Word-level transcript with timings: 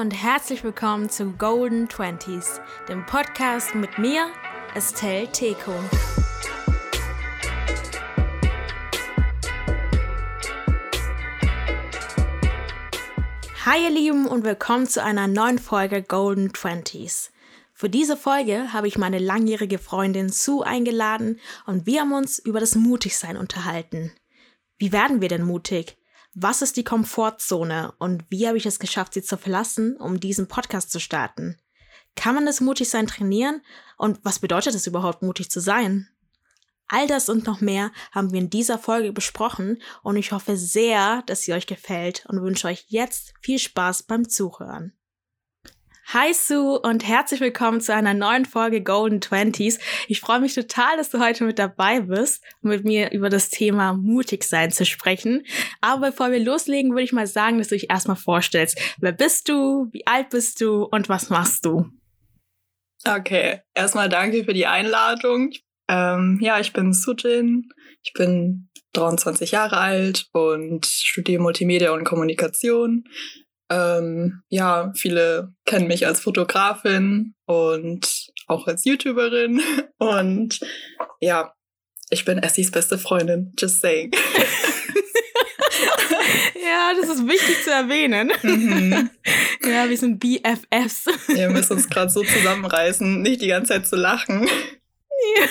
Und 0.00 0.10
herzlich 0.10 0.62
willkommen 0.62 1.08
zu 1.08 1.32
Golden 1.32 1.88
Twenties, 1.88 2.60
dem 2.86 3.06
Podcast 3.06 3.74
mit 3.74 3.96
mir, 3.96 4.28
Estelle 4.74 5.26
Teko. 5.32 5.72
Hi 13.64 13.84
ihr 13.84 13.90
Lieben 13.90 14.26
und 14.26 14.44
willkommen 14.44 14.86
zu 14.86 15.02
einer 15.02 15.28
neuen 15.28 15.58
Folge 15.58 16.02
Golden 16.02 16.52
Twenties. 16.52 17.32
Für 17.72 17.88
diese 17.88 18.18
Folge 18.18 18.74
habe 18.74 18.88
ich 18.88 18.98
meine 18.98 19.18
langjährige 19.18 19.78
Freundin 19.78 20.28
Sue 20.28 20.66
eingeladen 20.66 21.40
und 21.64 21.86
wir 21.86 22.02
haben 22.02 22.12
uns 22.12 22.38
über 22.38 22.60
das 22.60 22.74
Mutigsein 22.74 23.38
unterhalten. 23.38 24.12
Wie 24.76 24.92
werden 24.92 25.22
wir 25.22 25.30
denn 25.30 25.42
mutig? 25.42 25.96
Was 26.38 26.60
ist 26.60 26.76
die 26.76 26.84
Komfortzone 26.84 27.94
und 27.98 28.26
wie 28.28 28.46
habe 28.46 28.58
ich 28.58 28.66
es 28.66 28.78
geschafft, 28.78 29.14
sie 29.14 29.22
zu 29.22 29.38
verlassen, 29.38 29.96
um 29.96 30.20
diesen 30.20 30.48
Podcast 30.48 30.92
zu 30.92 31.00
starten? 31.00 31.56
Kann 32.14 32.34
man 32.34 32.44
das 32.44 32.60
Mutigsein 32.60 33.06
trainieren? 33.06 33.62
Und 33.96 34.22
was 34.22 34.38
bedeutet 34.38 34.74
es 34.74 34.86
überhaupt, 34.86 35.22
mutig 35.22 35.50
zu 35.50 35.60
sein? 35.60 36.10
All 36.88 37.06
das 37.06 37.30
und 37.30 37.46
noch 37.46 37.62
mehr 37.62 37.90
haben 38.12 38.32
wir 38.32 38.38
in 38.38 38.50
dieser 38.50 38.78
Folge 38.78 39.14
besprochen 39.14 39.80
und 40.02 40.16
ich 40.18 40.32
hoffe 40.32 40.58
sehr, 40.58 41.22
dass 41.24 41.40
sie 41.40 41.54
euch 41.54 41.66
gefällt 41.66 42.26
und 42.28 42.42
wünsche 42.42 42.68
euch 42.68 42.84
jetzt 42.88 43.32
viel 43.40 43.58
Spaß 43.58 44.02
beim 44.02 44.28
Zuhören. 44.28 44.92
Hi 46.12 46.32
Sue 46.32 46.78
und 46.78 47.04
herzlich 47.04 47.40
willkommen 47.40 47.80
zu 47.80 47.92
einer 47.92 48.14
neuen 48.14 48.44
Folge 48.44 48.80
Golden 48.80 49.20
Twenties. 49.20 49.80
Ich 50.06 50.20
freue 50.20 50.38
mich 50.38 50.54
total, 50.54 50.96
dass 50.96 51.10
du 51.10 51.18
heute 51.18 51.42
mit 51.42 51.58
dabei 51.58 51.98
bist, 51.98 52.44
um 52.62 52.70
mit 52.70 52.84
mir 52.84 53.10
über 53.10 53.28
das 53.28 53.50
Thema 53.50 53.92
mutig 53.92 54.44
sein 54.44 54.70
zu 54.70 54.86
sprechen. 54.86 55.44
Aber 55.80 56.10
bevor 56.10 56.30
wir 56.30 56.38
loslegen, 56.38 56.92
würde 56.92 57.02
ich 57.02 57.12
mal 57.12 57.26
sagen, 57.26 57.58
dass 57.58 57.68
du 57.68 57.74
dich 57.74 57.90
erstmal 57.90 58.16
vorstellst. 58.16 58.78
Wer 59.00 59.10
bist 59.10 59.48
du? 59.48 59.88
Wie 59.90 60.06
alt 60.06 60.30
bist 60.30 60.60
du? 60.60 60.84
Und 60.84 61.08
was 61.08 61.28
machst 61.28 61.64
du? 61.64 61.90
Okay, 63.04 63.62
erstmal 63.74 64.08
danke 64.08 64.44
für 64.44 64.54
die 64.54 64.66
Einladung. 64.66 65.50
Ähm, 65.88 66.38
ja, 66.40 66.60
ich 66.60 66.72
bin 66.72 66.92
Sujin. 66.92 67.68
Ich 68.04 68.12
bin 68.12 68.68
23 68.92 69.50
Jahre 69.50 69.78
alt 69.78 70.28
und 70.32 70.86
studiere 70.86 71.42
Multimedia 71.42 71.90
und 71.90 72.04
Kommunikation. 72.04 73.02
Ähm, 73.68 74.42
ja, 74.48 74.92
viele 74.94 75.52
kennen 75.64 75.88
mich 75.88 76.06
als 76.06 76.20
Fotografin 76.20 77.34
und 77.46 78.28
auch 78.46 78.66
als 78.66 78.84
YouTuberin. 78.84 79.60
Und 79.98 80.60
ja, 81.20 81.52
ich 82.10 82.24
bin 82.24 82.38
Essis 82.38 82.70
beste 82.70 82.98
Freundin. 82.98 83.52
Just 83.58 83.80
saying. 83.80 84.12
ja, 86.62 86.92
das 87.00 87.08
ist 87.08 87.26
wichtig 87.26 87.64
zu 87.64 87.70
erwähnen. 87.70 88.30
Mhm. 88.42 89.10
Ja, 89.64 89.88
wir 89.88 89.98
sind 89.98 90.20
BFFs. 90.20 91.06
Wir 91.26 91.50
müssen 91.50 91.72
uns 91.72 91.88
gerade 91.88 92.08
so 92.08 92.22
zusammenreißen, 92.22 93.20
nicht 93.20 93.42
die 93.42 93.48
ganze 93.48 93.72
Zeit 93.72 93.88
zu 93.88 93.96
lachen. 93.96 94.46
Ja. 94.46 95.48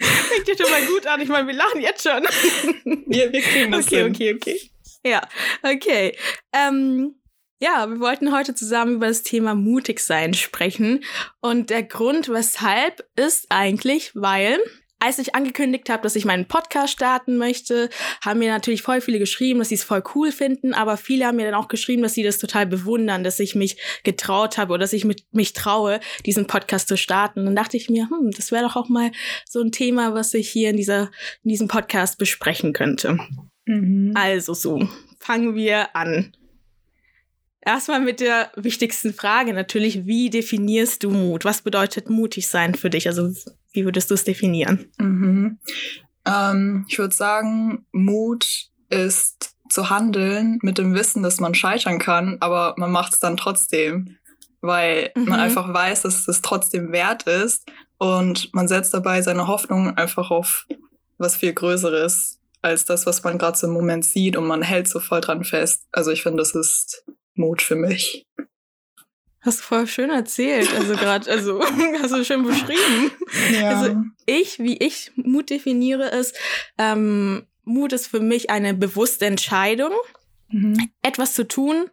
Fängt 0.00 0.48
ja 0.48 0.56
schon 0.56 0.70
mal 0.72 0.84
gut 0.86 1.06
an. 1.06 1.20
Ich 1.20 1.28
meine, 1.28 1.46
wir 1.46 1.54
lachen 1.54 1.80
jetzt 1.80 2.02
schon. 2.02 2.24
Wir, 3.06 3.32
wir 3.32 3.42
kriegen 3.42 3.70
das 3.70 3.86
Okay, 3.86 4.02
hin. 4.02 4.12
okay, 4.12 4.34
okay. 4.34 4.60
Ja, 5.06 5.20
okay. 5.62 6.16
Ähm, 6.54 7.16
ja, 7.60 7.86
wir 7.88 8.00
wollten 8.00 8.32
heute 8.32 8.54
zusammen 8.54 8.96
über 8.96 9.08
das 9.08 9.22
Thema 9.22 9.54
mutig 9.54 10.00
sein 10.00 10.34
sprechen. 10.34 11.04
Und 11.40 11.70
der 11.70 11.82
Grund, 11.82 12.28
weshalb, 12.28 13.06
ist 13.14 13.46
eigentlich, 13.50 14.12
weil 14.14 14.58
als 14.98 15.18
ich 15.18 15.34
angekündigt 15.34 15.90
habe, 15.90 16.02
dass 16.02 16.16
ich 16.16 16.24
meinen 16.24 16.46
Podcast 16.46 16.94
starten 16.94 17.36
möchte, 17.36 17.90
haben 18.24 18.38
mir 18.38 18.50
natürlich 18.50 18.80
voll 18.80 19.02
viele 19.02 19.18
geschrieben, 19.18 19.58
dass 19.58 19.68
sie 19.68 19.74
es 19.74 19.84
voll 19.84 20.02
cool 20.14 20.32
finden, 20.32 20.72
aber 20.72 20.96
viele 20.96 21.26
haben 21.26 21.36
mir 21.36 21.44
dann 21.44 21.60
auch 21.60 21.68
geschrieben, 21.68 22.02
dass 22.02 22.14
sie 22.14 22.22
das 22.22 22.38
total 22.38 22.64
bewundern, 22.64 23.22
dass 23.22 23.38
ich 23.38 23.54
mich 23.54 23.76
getraut 24.02 24.56
habe 24.56 24.72
oder 24.72 24.80
dass 24.80 24.94
ich 24.94 25.04
mit, 25.04 25.24
mich 25.32 25.52
traue, 25.52 26.00
diesen 26.24 26.46
Podcast 26.46 26.88
zu 26.88 26.96
starten. 26.96 27.40
Und 27.40 27.46
dann 27.46 27.56
dachte 27.56 27.76
ich 27.76 27.90
mir, 27.90 28.08
hm, 28.08 28.30
das 28.30 28.50
wäre 28.50 28.64
doch 28.64 28.76
auch 28.76 28.88
mal 28.88 29.12
so 29.46 29.60
ein 29.60 29.72
Thema, 29.72 30.14
was 30.14 30.32
ich 30.32 30.48
hier 30.48 30.70
in 30.70 30.78
dieser 30.78 31.10
in 31.42 31.50
diesem 31.50 31.68
Podcast 31.68 32.16
besprechen 32.16 32.72
könnte. 32.72 33.18
Mhm. 33.66 34.12
Also 34.14 34.54
so, 34.54 34.88
fangen 35.18 35.54
wir 35.54 35.94
an. 35.96 36.36
Erstmal 37.60 38.00
mit 38.00 38.20
der 38.20 38.50
wichtigsten 38.56 39.14
Frage 39.14 39.54
natürlich, 39.54 40.04
wie 40.04 40.28
definierst 40.28 41.02
du 41.02 41.10
Mut? 41.10 41.46
Was 41.46 41.62
bedeutet 41.62 42.10
mutig 42.10 42.48
sein 42.48 42.74
für 42.74 42.90
dich? 42.90 43.06
Also 43.06 43.32
wie 43.72 43.84
würdest 43.84 44.10
du 44.10 44.14
es 44.14 44.24
definieren? 44.24 44.86
Mhm. 44.98 45.58
Ähm, 46.26 46.84
ich 46.88 46.98
würde 46.98 47.14
sagen, 47.14 47.86
Mut 47.92 48.68
ist 48.90 49.54
zu 49.70 49.88
handeln 49.88 50.58
mit 50.62 50.76
dem 50.76 50.94
Wissen, 50.94 51.22
dass 51.22 51.40
man 51.40 51.54
scheitern 51.54 51.98
kann, 51.98 52.36
aber 52.40 52.74
man 52.76 52.92
macht 52.92 53.14
es 53.14 53.20
dann 53.20 53.38
trotzdem, 53.38 54.18
weil 54.60 55.10
mhm. 55.16 55.24
man 55.24 55.40
einfach 55.40 55.72
weiß, 55.72 56.02
dass 56.02 56.28
es 56.28 56.42
trotzdem 56.42 56.92
wert 56.92 57.22
ist 57.24 57.66
und 57.96 58.52
man 58.52 58.68
setzt 58.68 58.92
dabei 58.92 59.22
seine 59.22 59.46
Hoffnung 59.46 59.96
einfach 59.96 60.30
auf 60.30 60.66
was 61.16 61.36
viel 61.36 61.54
Größeres 61.54 62.40
als 62.64 62.84
das, 62.84 63.06
was 63.06 63.22
man 63.22 63.38
gerade 63.38 63.56
so 63.58 63.66
im 63.66 63.72
Moment 63.74 64.04
sieht 64.04 64.36
und 64.36 64.46
man 64.46 64.62
hält 64.62 64.88
so 64.88 64.98
voll 64.98 65.20
dran 65.20 65.44
fest. 65.44 65.86
Also 65.92 66.10
ich 66.10 66.22
finde, 66.22 66.38
das 66.38 66.54
ist 66.54 67.04
Mut 67.34 67.62
für 67.62 67.76
mich. 67.76 68.26
Hast 69.40 69.60
du 69.60 69.64
voll 69.64 69.86
schön 69.86 70.08
erzählt, 70.08 70.72
also 70.74 70.94
gerade, 70.94 71.30
also 71.30 71.60
hast 72.02 72.14
du 72.14 72.24
schön 72.24 72.44
beschrieben. 72.44 73.10
Ja. 73.52 73.68
Also 73.68 73.96
ich, 74.24 74.58
wie 74.58 74.78
ich 74.78 75.12
Mut 75.16 75.50
definiere, 75.50 76.08
ist, 76.08 76.34
ähm, 76.78 77.46
Mut 77.64 77.92
ist 77.92 78.06
für 78.06 78.20
mich 78.20 78.48
eine 78.48 78.72
bewusste 78.72 79.26
Entscheidung, 79.26 79.92
mhm. 80.48 80.88
etwas 81.02 81.34
zu 81.34 81.46
tun, 81.46 81.90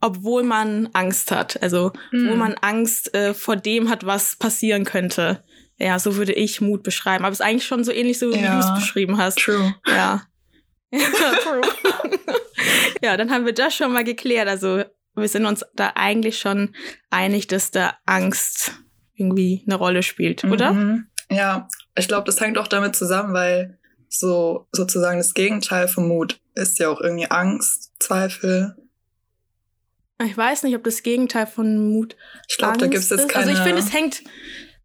obwohl 0.00 0.44
man 0.44 0.88
Angst 0.92 1.32
hat. 1.32 1.60
Also 1.60 1.92
mhm. 2.12 2.30
wo 2.30 2.36
man 2.36 2.54
Angst 2.54 3.12
äh, 3.14 3.34
vor 3.34 3.56
dem 3.56 3.90
hat, 3.90 4.06
was 4.06 4.36
passieren 4.36 4.84
könnte. 4.84 5.42
Ja, 5.78 5.98
so 5.98 6.16
würde 6.16 6.32
ich 6.32 6.60
Mut 6.60 6.82
beschreiben. 6.82 7.24
Aber 7.24 7.32
es 7.32 7.40
ist 7.40 7.46
eigentlich 7.46 7.66
schon 7.66 7.84
so 7.84 7.92
ähnlich, 7.92 8.18
so 8.18 8.32
wie 8.32 8.40
ja, 8.40 8.54
du 8.54 8.66
es 8.66 8.74
beschrieben 8.74 9.16
hast. 9.16 9.38
True. 9.38 9.74
Ja. 9.86 10.22
true. 10.90 11.60
ja, 13.02 13.16
dann 13.16 13.30
haben 13.30 13.46
wir 13.46 13.52
das 13.52 13.76
schon 13.76 13.92
mal 13.92 14.04
geklärt. 14.04 14.48
Also 14.48 14.82
wir 15.14 15.28
sind 15.28 15.46
uns 15.46 15.64
da 15.74 15.92
eigentlich 15.94 16.38
schon 16.38 16.74
einig, 17.10 17.46
dass 17.46 17.70
da 17.70 17.94
Angst 18.06 18.72
irgendwie 19.14 19.62
eine 19.66 19.76
Rolle 19.76 20.02
spielt, 20.02 20.44
oder? 20.44 20.72
Mhm. 20.72 21.06
Ja, 21.30 21.68
ich 21.96 22.08
glaube, 22.08 22.24
das 22.24 22.40
hängt 22.40 22.58
auch 22.58 22.68
damit 22.68 22.96
zusammen, 22.96 23.34
weil 23.34 23.78
so 24.08 24.66
sozusagen 24.72 25.18
das 25.18 25.34
Gegenteil 25.34 25.88
von 25.88 26.08
Mut 26.08 26.40
ist 26.54 26.78
ja 26.78 26.88
auch 26.88 27.00
irgendwie 27.00 27.30
Angst, 27.30 27.92
Zweifel. 27.98 28.76
Ich 30.24 30.36
weiß 30.36 30.64
nicht, 30.64 30.74
ob 30.74 30.82
das 30.82 31.02
Gegenteil 31.02 31.46
von 31.46 31.92
Mut. 31.92 32.16
Ich 32.48 32.56
glaube, 32.56 32.78
da 32.78 32.86
gibt 32.86 33.04
es 33.04 33.10
jetzt 33.10 33.28
keine. 33.28 33.46
Also 33.46 33.58
ich 33.58 33.64
finde, 33.64 33.80
es 33.80 33.92
hängt 33.92 34.22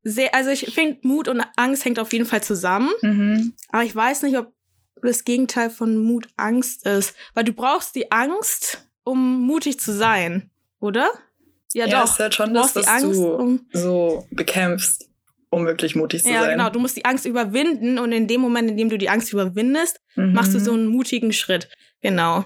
sehr, 0.03 0.35
also 0.35 0.49
ich 0.49 0.73
finde, 0.73 0.99
Mut 1.03 1.27
und 1.27 1.41
Angst 1.55 1.85
hängt 1.85 1.99
auf 1.99 2.13
jeden 2.13 2.25
Fall 2.25 2.43
zusammen. 2.43 2.89
Mhm. 3.01 3.53
Aber 3.69 3.83
ich 3.83 3.95
weiß 3.95 4.23
nicht, 4.23 4.37
ob 4.37 4.53
das 5.01 5.23
Gegenteil 5.23 5.69
von 5.69 5.97
Mut 5.97 6.27
Angst 6.37 6.85
ist. 6.85 7.15
Weil 7.33 7.43
du 7.43 7.53
brauchst 7.53 7.95
die 7.95 8.11
Angst, 8.11 8.87
um 9.03 9.41
mutig 9.41 9.79
zu 9.79 9.93
sein, 9.93 10.49
oder? 10.79 11.09
Ja, 11.73 11.85
ja 11.85 12.01
doch. 12.01 12.11
Ist 12.11 12.19
halt 12.19 12.35
schon 12.35 12.53
du 12.53 12.59
das, 12.59 12.75
was 12.75 12.87
Angst, 12.87 13.19
du 13.19 13.33
um 13.33 13.65
so 13.71 14.27
bekämpfst, 14.31 15.09
um 15.49 15.65
wirklich 15.65 15.95
mutig 15.95 16.23
zu 16.23 16.29
ja, 16.29 16.41
sein. 16.41 16.43
Ja, 16.43 16.55
genau. 16.55 16.69
Du 16.69 16.79
musst 16.79 16.95
die 16.95 17.05
Angst 17.05 17.25
überwinden 17.25 17.97
und 17.99 18.11
in 18.11 18.27
dem 18.27 18.41
Moment, 18.41 18.69
in 18.69 18.77
dem 18.77 18.89
du 18.89 18.97
die 18.97 19.09
Angst 19.09 19.31
überwindest, 19.33 19.99
mhm. 20.15 20.33
machst 20.33 20.53
du 20.53 20.59
so 20.59 20.73
einen 20.73 20.87
mutigen 20.87 21.33
Schritt. 21.33 21.69
Genau. 22.01 22.45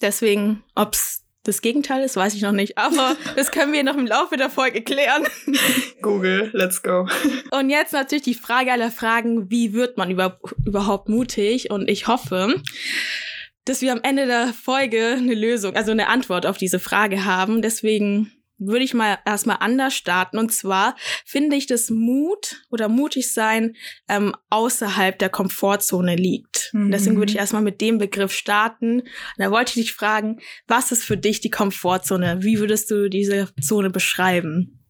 Deswegen, 0.00 0.62
ob's 0.74 1.24
das 1.48 1.62
Gegenteil 1.62 2.04
ist, 2.04 2.14
weiß 2.14 2.34
ich 2.34 2.42
noch 2.42 2.52
nicht, 2.52 2.76
aber 2.76 3.16
das 3.36 3.50
können 3.50 3.72
wir 3.72 3.82
noch 3.82 3.96
im 3.96 4.06
Laufe 4.06 4.36
der 4.36 4.50
Folge 4.50 4.82
klären. 4.82 5.26
Google, 6.02 6.50
let's 6.52 6.82
go. 6.82 7.08
Und 7.50 7.70
jetzt 7.70 7.92
natürlich 7.92 8.24
die 8.24 8.34
Frage 8.34 8.70
aller 8.70 8.90
Fragen, 8.90 9.50
wie 9.50 9.72
wird 9.72 9.96
man 9.96 10.10
über, 10.10 10.38
überhaupt 10.64 11.08
mutig? 11.08 11.70
Und 11.70 11.88
ich 11.88 12.06
hoffe, 12.06 12.54
dass 13.64 13.80
wir 13.80 13.92
am 13.92 14.00
Ende 14.02 14.26
der 14.26 14.48
Folge 14.48 15.16
eine 15.16 15.34
Lösung, 15.34 15.74
also 15.74 15.90
eine 15.90 16.08
Antwort 16.08 16.44
auf 16.44 16.58
diese 16.58 16.78
Frage 16.78 17.24
haben. 17.24 17.62
Deswegen 17.62 18.30
würde 18.58 18.84
ich 18.84 18.94
mal 18.94 19.18
erstmal 19.24 19.58
anders 19.60 19.94
starten. 19.94 20.38
Und 20.38 20.52
zwar 20.52 20.96
finde 21.24 21.56
ich, 21.56 21.66
dass 21.66 21.90
Mut 21.90 22.64
oder 22.70 22.88
mutig 22.88 23.32
sein 23.32 23.76
ähm, 24.08 24.34
außerhalb 24.50 25.18
der 25.18 25.28
Komfortzone 25.28 26.16
liegt. 26.16 26.70
Mhm. 26.72 26.90
Deswegen 26.90 27.16
würde 27.16 27.32
ich 27.32 27.38
erstmal 27.38 27.62
mit 27.62 27.80
dem 27.80 27.98
Begriff 27.98 28.32
starten. 28.32 29.00
Und 29.00 29.08
da 29.38 29.50
wollte 29.50 29.70
ich 29.70 29.86
dich 29.86 29.94
fragen, 29.94 30.40
was 30.66 30.92
ist 30.92 31.04
für 31.04 31.16
dich 31.16 31.40
die 31.40 31.50
Komfortzone? 31.50 32.42
Wie 32.42 32.58
würdest 32.58 32.90
du 32.90 33.08
diese 33.08 33.48
Zone 33.60 33.90
beschreiben? 33.90 34.84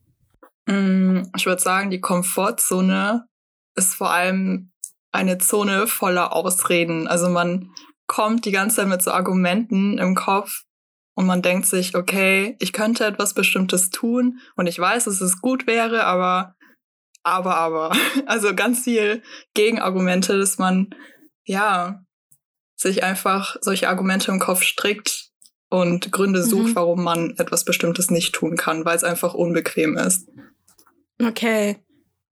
Mm, 0.67 1.23
ich 1.37 1.47
würde 1.47 1.63
sagen, 1.63 1.91
die 1.91 2.01
Komfortzone 2.01 3.25
ist 3.75 3.95
vor 3.95 4.11
allem 4.11 4.73
eine 5.13 5.39
Zone 5.39 5.87
voller 5.87 6.35
Ausreden. 6.35 7.09
Also 7.09 7.29
man 7.29 7.71
kommt 8.07 8.45
die 8.45 8.53
ganze 8.53 8.77
Zeit 8.77 8.89
mit 8.89 9.03
so 9.03 9.11
Argumenten 9.11 9.99
im 9.99 10.15
Kopf, 10.15 10.65
und 11.19 11.27
man 11.27 11.43
denkt 11.43 11.67
sich, 11.67 11.97
okay, 11.97 12.55
ich 12.61 12.73
könnte 12.73 13.05
etwas 13.05 13.35
Bestimmtes 13.35 13.91
tun 13.91 14.39
und 14.55 14.69
ich 14.69 14.79
weiß, 14.79 15.07
dass 15.07 15.21
es 15.21 15.41
gut 15.41 15.67
wäre, 15.67 16.05
aber, 16.05 16.55
aber, 17.25 17.57
aber. 17.57 17.91
Also 18.27 18.55
ganz 18.55 18.85
viel 18.85 19.25
Gegenargumente, 19.53 20.39
dass 20.39 20.59
man, 20.59 20.95
ja, 21.45 22.05
sich 22.77 23.03
einfach 23.03 23.57
solche 23.61 23.89
Argumente 23.89 24.31
im 24.31 24.39
Kopf 24.39 24.63
strickt 24.63 25.31
und 25.69 26.13
Gründe 26.13 26.45
sucht, 26.45 26.69
mhm. 26.69 26.77
warum 26.77 27.03
man 27.03 27.35
etwas 27.37 27.65
Bestimmtes 27.65 28.13
nicht 28.13 28.33
tun 28.33 28.57
kann, 28.57 28.85
weil 28.85 28.97
es 28.97 29.03
einfach 29.03 29.35
unbequem 29.35 29.97
ist. 29.97 30.29
Okay. 31.21 31.79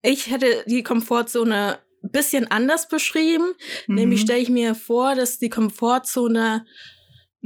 Ich 0.00 0.30
hätte 0.30 0.62
die 0.68 0.84
Komfortzone 0.84 1.80
ein 2.04 2.10
bisschen 2.12 2.48
anders 2.52 2.86
beschrieben. 2.86 3.52
Mhm. 3.88 3.94
Nämlich 3.96 4.20
stelle 4.20 4.38
ich 4.38 4.48
mir 4.48 4.76
vor, 4.76 5.16
dass 5.16 5.40
die 5.40 5.50
Komfortzone 5.50 6.64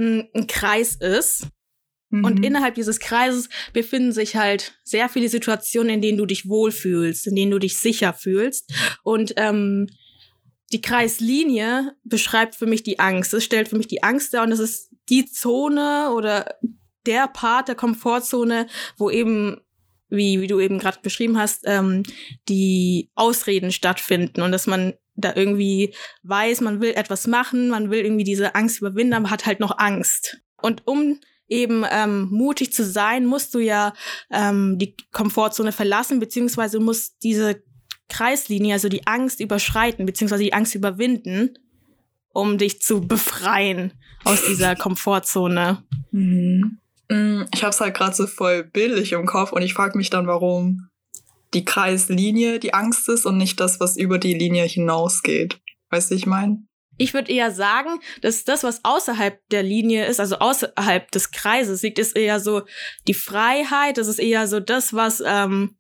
ein, 0.01 0.47
Kreis 0.47 0.97
ist. 0.97 1.47
Mhm. 2.11 2.25
Und 2.25 2.45
innerhalb 2.45 2.75
dieses 2.75 2.99
Kreises 2.99 3.49
befinden 3.73 4.13
sich 4.13 4.37
halt 4.37 4.75
sehr 4.83 5.09
viele 5.09 5.29
Situationen, 5.29 5.95
in 5.95 6.03
denen 6.03 6.19
du 6.19 6.27
dich 6.27 6.49
wohlfühlst, 6.49 7.27
in 7.29 7.37
denen 7.37 7.53
du 7.53 7.59
dich 7.59 7.79
sicher 7.79 8.13
fühlst. 8.13 8.73
Und 9.05 9.35
ähm, 9.37 9.87
die 10.73 10.81
Kreislinie 10.81 11.97
beschreibt 12.05 12.55
für 12.55 12.67
mich 12.67 12.83
die 12.83 12.99
Angst. 12.99 13.35
Es 13.35 13.45
stellt 13.45 13.69
für 13.69 13.77
mich 13.77 13.89
die 13.89 14.03
Angst 14.03 14.35
dar 14.35 14.45
und 14.45 14.53
es 14.53 14.61
ist 14.61 14.91
die 15.09 15.27
Zone 15.27 16.11
oder 16.15 16.57
der 17.07 17.29
Part 17.29 17.69
der 17.69 17.75
Komfortzone, 17.75 18.67
wo 18.97 19.11
eben, 19.11 19.61
wie, 20.11 20.41
wie 20.41 20.47
du 20.47 20.61
eben 20.61 20.79
gerade 20.79 20.99
beschrieben 21.03 21.39
hast, 21.39 21.63
ähm, 21.67 22.03
die 22.49 23.11
Ausreden 23.15 23.73
stattfinden 23.73 24.43
und 24.43 24.53
dass 24.53 24.67
man 24.67 24.95
da 25.15 25.35
irgendwie 25.35 25.95
weiß, 26.23 26.61
man 26.61 26.81
will 26.81 26.93
etwas 26.93 27.27
machen, 27.27 27.69
man 27.69 27.91
will 27.91 28.05
irgendwie 28.05 28.25
diese 28.25 28.55
Angst 28.55 28.79
überwinden, 28.81 29.15
aber 29.15 29.31
hat 29.31 29.47
halt 29.47 29.61
noch 29.61 29.79
Angst. 29.79 30.41
Und 30.61 30.87
um 30.87 31.21
eben 31.49 31.85
ähm, 31.91 32.29
mutig 32.31 32.73
zu 32.73 32.85
sein, 32.85 33.27
musst 33.27 33.55
du 33.55 33.59
ja 33.59 33.93
ähm, 34.31 34.79
die 34.79 34.97
Komfortzone 35.13 35.73
verlassen, 35.73 36.21
beziehungsweise 36.21 36.79
musst 36.81 37.23
diese 37.23 37.63
Kreislinie, 38.09 38.75
also 38.75 38.89
die 38.89 39.07
Angst 39.07 39.41
überschreiten, 39.41 40.07
beziehungsweise 40.07 40.45
die 40.45 40.53
Angst 40.53 40.75
überwinden, 40.75 41.59
um 42.33 42.59
dich 42.59 42.81
zu 42.81 43.01
befreien 43.01 43.93
aus 44.25 44.45
dieser 44.47 44.77
Komfortzone. 44.77 45.85
Mhm. 46.13 46.79
Mm, 47.11 47.43
ich 47.53 47.63
habe 47.63 47.71
es 47.71 47.81
halt 47.81 47.95
gerade 47.95 48.15
so 48.15 48.27
voll 48.27 48.65
bildlich 48.65 49.13
im 49.13 49.27
Kopf 49.27 49.53
und 49.53 49.63
ich 49.63 49.75
frage 49.75 49.99
mich 49.99 50.11
dann, 50.11 50.27
warum 50.27 50.89
die 51.53 51.65
Kreislinie 51.65 52.61
die 52.61 52.73
Angst 52.73 53.09
ist 53.09 53.27
und 53.27 53.37
nicht 53.37 53.59
das, 53.59 53.81
was 53.81 53.97
über 53.97 54.19
die 54.19 54.35
Linie 54.35 54.65
hinausgeht. 54.65 55.61
Weißt 55.91 56.11
du, 56.13 56.15
ich 56.15 56.27
meine? 56.27 56.63
Ich 56.97 57.13
würde 57.13 57.33
eher 57.33 57.51
sagen, 57.51 57.99
dass 58.23 58.45
das, 58.45 58.63
was 58.63 58.85
außerhalb 58.85 59.41
der 59.51 59.65
Linie 59.65 60.07
ist, 60.07 60.21
also 60.21 60.37
außerhalb 60.37 61.11
des 61.11 61.33
Kreises 61.33 61.83
liegt, 61.83 61.99
ist 61.99 62.17
eher 62.17 62.39
so 62.39 62.63
die 63.09 63.15
Freiheit. 63.15 63.99
Das 63.99 64.07
ist 64.07 64.21
eher 64.21 64.47
so 64.47 64.61
das, 64.61 64.95
was 64.95 65.21
ähm, 65.27 65.77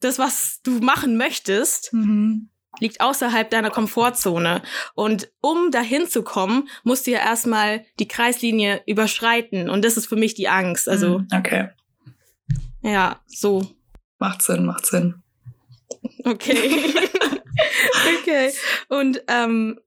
das, 0.00 0.18
was 0.18 0.60
du 0.62 0.80
machen 0.80 1.16
möchtest. 1.16 1.92
Mhm 1.94 2.50
liegt 2.80 3.00
außerhalb 3.00 3.50
deiner 3.50 3.70
Komfortzone. 3.70 4.62
Und 4.94 5.30
um 5.40 5.70
dahin 5.70 6.08
zu 6.08 6.22
kommen, 6.22 6.68
musst 6.84 7.06
du 7.06 7.12
ja 7.12 7.18
erstmal 7.18 7.84
die 7.98 8.08
Kreislinie 8.08 8.82
überschreiten. 8.86 9.68
Und 9.68 9.84
das 9.84 9.96
ist 9.96 10.06
für 10.06 10.16
mich 10.16 10.34
die 10.34 10.48
Angst. 10.48 10.88
Also. 10.88 11.20
Mhm, 11.20 11.28
okay. 11.34 11.68
Ja, 12.82 13.20
so. 13.26 13.66
Macht 14.18 14.42
Sinn, 14.42 14.66
macht 14.66 14.86
Sinn. 14.86 15.22
Okay. 16.24 16.94
okay. 18.20 18.52
Und 18.88 19.22
ähm, 19.28 19.78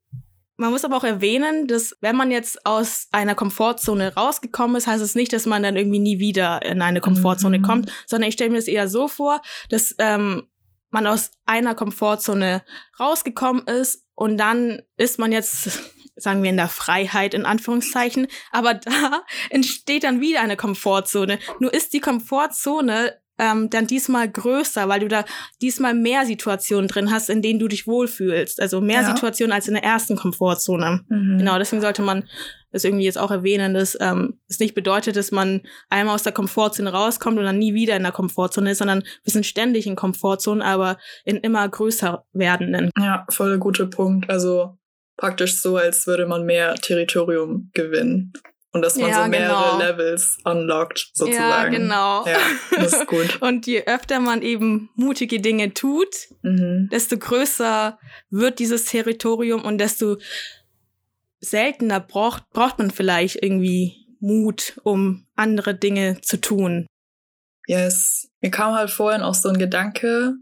man 0.61 0.71
muss 0.71 0.85
aber 0.85 0.95
auch 0.97 1.03
erwähnen, 1.03 1.67
dass 1.67 1.97
wenn 2.01 2.15
man 2.15 2.29
jetzt 2.29 2.67
aus 2.67 3.07
einer 3.11 3.33
Komfortzone 3.33 4.13
rausgekommen 4.13 4.75
ist, 4.75 4.85
heißt 4.85 5.01
es 5.01 5.15
nicht, 5.15 5.33
dass 5.33 5.47
man 5.47 5.63
dann 5.63 5.75
irgendwie 5.75 5.97
nie 5.97 6.19
wieder 6.19 6.63
in 6.63 6.83
eine 6.83 7.01
Komfortzone 7.01 7.57
mhm. 7.57 7.63
kommt, 7.63 7.91
sondern 8.05 8.29
ich 8.29 8.35
stelle 8.35 8.51
mir 8.51 8.57
das 8.57 8.67
eher 8.67 8.87
so 8.87 9.07
vor, 9.07 9.41
dass 9.69 9.95
ähm, 9.97 10.43
man 10.91 11.07
aus 11.07 11.31
einer 11.45 11.75
Komfortzone 11.75 12.63
rausgekommen 12.99 13.65
ist 13.67 14.05
und 14.15 14.37
dann 14.37 14.81
ist 14.97 15.19
man 15.19 15.31
jetzt, 15.31 15.79
sagen 16.15 16.43
wir, 16.43 16.49
in 16.49 16.57
der 16.57 16.67
Freiheit 16.67 17.33
in 17.33 17.45
Anführungszeichen, 17.45 18.27
aber 18.51 18.73
da 18.75 19.23
entsteht 19.49 20.03
dann 20.03 20.21
wieder 20.21 20.41
eine 20.41 20.57
Komfortzone. 20.57 21.39
Nur 21.59 21.73
ist 21.73 21.93
die 21.93 22.01
Komfortzone 22.01 23.19
ähm, 23.37 23.69
dann 23.69 23.87
diesmal 23.87 24.29
größer, 24.29 24.87
weil 24.87 24.99
du 24.99 25.07
da 25.07 25.25
diesmal 25.61 25.93
mehr 25.93 26.25
Situationen 26.25 26.87
drin 26.87 27.11
hast, 27.11 27.29
in 27.29 27.41
denen 27.41 27.59
du 27.59 27.67
dich 27.67 27.87
wohlfühlst. 27.87 28.61
Also 28.61 28.81
mehr 28.81 29.01
ja. 29.01 29.07
Situationen 29.07 29.53
als 29.53 29.67
in 29.67 29.73
der 29.73 29.83
ersten 29.83 30.15
Komfortzone. 30.15 31.01
Mhm. 31.09 31.37
Genau, 31.39 31.57
deswegen 31.57 31.81
sollte 31.81 32.01
man 32.01 32.27
das 32.71 32.83
irgendwie 32.83 33.03
jetzt 33.03 33.17
auch 33.17 33.31
erwähnen, 33.31 33.73
dass 33.73 33.97
ähm, 33.99 34.39
es 34.47 34.59
nicht 34.59 34.75
bedeutet, 34.75 35.15
dass 35.15 35.31
man 35.31 35.61
einmal 35.89 36.15
aus 36.15 36.23
der 36.23 36.31
Komfortzone 36.31 36.91
rauskommt 36.91 37.37
und 37.37 37.43
dann 37.43 37.57
nie 37.57 37.73
wieder 37.73 37.95
in 37.97 38.03
der 38.03 38.11
Komfortzone 38.11 38.71
ist, 38.71 38.77
sondern 38.77 39.03
wir 39.23 39.31
sind 39.31 39.45
ständig 39.45 39.87
in 39.87 39.95
Komfortzonen, 39.95 40.61
aber 40.61 40.97
in 41.25 41.37
immer 41.37 41.67
größer 41.67 42.25
werdenden. 42.33 42.89
Ja, 42.97 43.25
voll 43.29 43.57
guter 43.57 43.87
Punkt. 43.87 44.29
Also 44.29 44.77
praktisch 45.17 45.61
so, 45.61 45.77
als 45.77 46.07
würde 46.07 46.25
man 46.25 46.45
mehr 46.45 46.75
Territorium 46.75 47.69
gewinnen. 47.73 48.33
Und 48.73 48.83
dass 48.83 48.95
man 48.95 49.09
ja, 49.09 49.23
so 49.23 49.29
mehrere 49.29 49.71
genau. 49.71 49.77
Levels 49.79 50.37
unlockt, 50.45 51.11
sozusagen. 51.13 51.73
Ja, 51.73 51.79
genau. 51.79 52.25
Ja, 52.25 52.39
das 52.77 52.93
ist 52.93 53.07
gut. 53.07 53.41
und 53.41 53.67
je 53.67 53.83
öfter 53.85 54.21
man 54.21 54.41
eben 54.41 54.89
mutige 54.95 55.41
Dinge 55.41 55.73
tut, 55.73 56.29
mhm. 56.41 56.87
desto 56.89 57.17
größer 57.17 57.99
wird 58.29 58.59
dieses 58.59 58.85
Territorium 58.85 59.65
und 59.65 59.77
desto 59.77 60.17
seltener 61.41 61.99
braucht, 61.99 62.49
braucht 62.51 62.79
man 62.79 62.91
vielleicht 62.91 63.43
irgendwie 63.43 64.01
Mut, 64.21 64.79
um 64.83 65.25
andere 65.35 65.75
Dinge 65.75 66.21
zu 66.21 66.39
tun. 66.39 66.85
Yes. 67.67 68.29
Mir 68.39 68.51
kam 68.51 68.73
halt 68.73 68.89
vorhin 68.89 69.21
auch 69.21 69.33
so 69.33 69.49
ein 69.49 69.57
Gedanke 69.57 70.35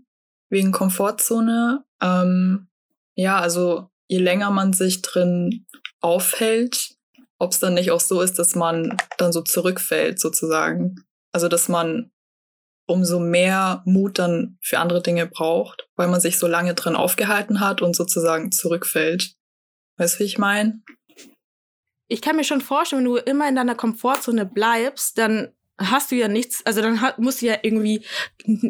wegen 0.49 0.71
Komfortzone. 0.71 1.83
Ähm, 2.01 2.67
ja, 3.15 3.39
also 3.39 3.89
je 4.07 4.19
länger 4.19 4.51
man 4.51 4.73
sich 4.73 5.01
drin 5.01 5.65
aufhält, 6.01 6.95
ob 7.39 7.51
es 7.51 7.59
dann 7.59 7.73
nicht 7.73 7.91
auch 7.91 7.99
so 7.99 8.21
ist, 8.21 8.37
dass 8.37 8.55
man 8.55 8.97
dann 9.17 9.31
so 9.31 9.41
zurückfällt 9.41 10.19
sozusagen. 10.19 11.03
Also 11.31 11.47
dass 11.47 11.69
man 11.69 12.11
umso 12.87 13.19
mehr 13.19 13.83
Mut 13.85 14.19
dann 14.19 14.57
für 14.61 14.79
andere 14.79 15.01
Dinge 15.01 15.27
braucht, 15.27 15.87
weil 15.95 16.07
man 16.07 16.21
sich 16.21 16.39
so 16.39 16.47
lange 16.47 16.73
drin 16.73 16.95
aufgehalten 16.95 17.59
hat 17.59 17.81
und 17.81 17.95
sozusagen 17.95 18.51
zurückfällt. 18.51 19.35
Weißt 19.97 20.15
du, 20.15 20.19
wie 20.19 20.27
ich 20.27 20.37
meine? 20.37 20.81
Ich 22.07 22.21
kann 22.21 22.35
mir 22.35 22.43
schon 22.43 22.61
vorstellen, 22.61 23.05
wenn 23.05 23.11
du 23.11 23.17
immer 23.17 23.47
in 23.47 23.55
deiner 23.55 23.75
Komfortzone 23.75 24.45
bleibst, 24.45 25.17
dann 25.19 25.53
hast 25.79 26.11
du 26.11 26.15
ja 26.15 26.27
nichts, 26.27 26.65
also 26.65 26.81
dann 26.81 27.01
hat, 27.01 27.19
musst 27.19 27.41
du 27.41 27.47
ja 27.47 27.55
irgendwie 27.61 28.03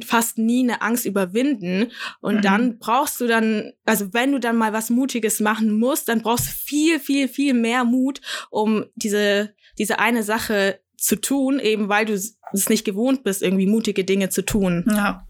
fast 0.06 0.38
nie 0.38 0.64
eine 0.64 0.82
Angst 0.82 1.06
überwinden. 1.06 1.92
Und 2.22 2.38
mhm. 2.38 2.42
dann 2.42 2.80
brauchst 2.80 3.20
du 3.20 3.28
dann, 3.28 3.74
also 3.86 4.14
wenn 4.14 4.32
du 4.32 4.40
dann 4.40 4.58
mal 4.58 4.74
was 4.74 4.90
Mutiges 4.90 5.40
machen 5.40 5.78
musst, 5.78 6.08
dann 6.08 6.22
brauchst 6.22 6.48
du 6.48 6.52
viel, 6.52 7.00
viel, 7.00 7.28
viel 7.28 7.54
mehr 7.54 7.84
Mut, 7.84 8.22
um 8.50 8.86
diese, 8.96 9.54
diese 9.78 10.00
eine 10.00 10.24
Sache 10.24 10.80
zu 10.98 11.20
tun, 11.20 11.60
eben 11.60 11.90
weil 11.90 12.06
du 12.06 12.14
es 12.14 12.38
nicht 12.70 12.86
gewohnt 12.86 13.24
bist, 13.24 13.42
irgendwie 13.42 13.68
mutige 13.68 14.04
Dinge 14.04 14.30
zu 14.30 14.44
tun. 14.44 14.86
Ja. 14.88 15.26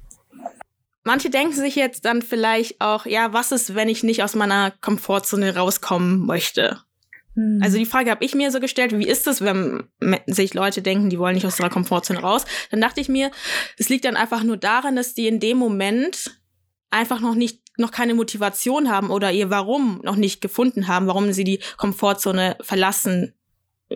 Manche 1.04 1.30
denken 1.30 1.54
sich 1.54 1.76
jetzt 1.76 2.06
dann 2.06 2.22
vielleicht 2.22 2.82
auch, 2.82 3.06
ja, 3.06 3.34
was 3.34 3.52
ist, 3.52 3.74
wenn 3.74 3.90
ich 3.90 4.04
nicht 4.04 4.22
aus 4.22 4.36
meiner 4.36 4.72
Komfortzone 4.72 5.56
rauskommen 5.56 6.26
möchte? 6.26 6.82
Hm. 7.40 7.60
Also 7.64 7.78
die 7.78 7.86
Frage 7.86 8.12
habe 8.12 8.26
ich 8.26 8.36
mir 8.36 8.52
so 8.52 8.60
gestellt, 8.60 8.98
wie 8.98 9.08
ist 9.08 9.26
es, 9.26 9.42
wenn 9.42 9.84
sich 10.28 10.54
Leute 10.54 10.82
denken, 10.82 11.10
die 11.10 11.18
wollen 11.18 11.36
nicht 11.36 11.46
aus 11.46 11.60
ihrer 11.60 11.70
Komfortzone 11.70 12.20
raus? 12.20 12.44
Dann 12.70 12.82
dachte 12.82 13.00
ich 13.00 13.08
mir, 13.08 13.32
es 13.78 13.88
liegt 13.88 14.04
dann 14.04 14.18
einfach 14.18 14.44
nur 14.44 14.58
daran, 14.58 14.98
dass 14.98 15.14
die 15.14 15.28
in 15.28 15.40
dem 15.40 15.58
Moment 15.58 16.38
einfach 16.90 17.22
noch 17.22 17.36
nicht 17.36 17.62
noch 17.78 17.92
keine 17.92 18.14
Motivation 18.14 18.90
haben 18.90 19.10
oder 19.10 19.32
ihr 19.32 19.50
Warum 19.50 20.02
noch 20.04 20.18
nicht 20.18 20.42
gefunden 20.42 20.90
haben, 20.90 21.08
warum 21.08 21.32
sie 21.32 21.46
die 21.46 21.62
Komfortzone 21.78 22.58
verlassen 22.60 23.34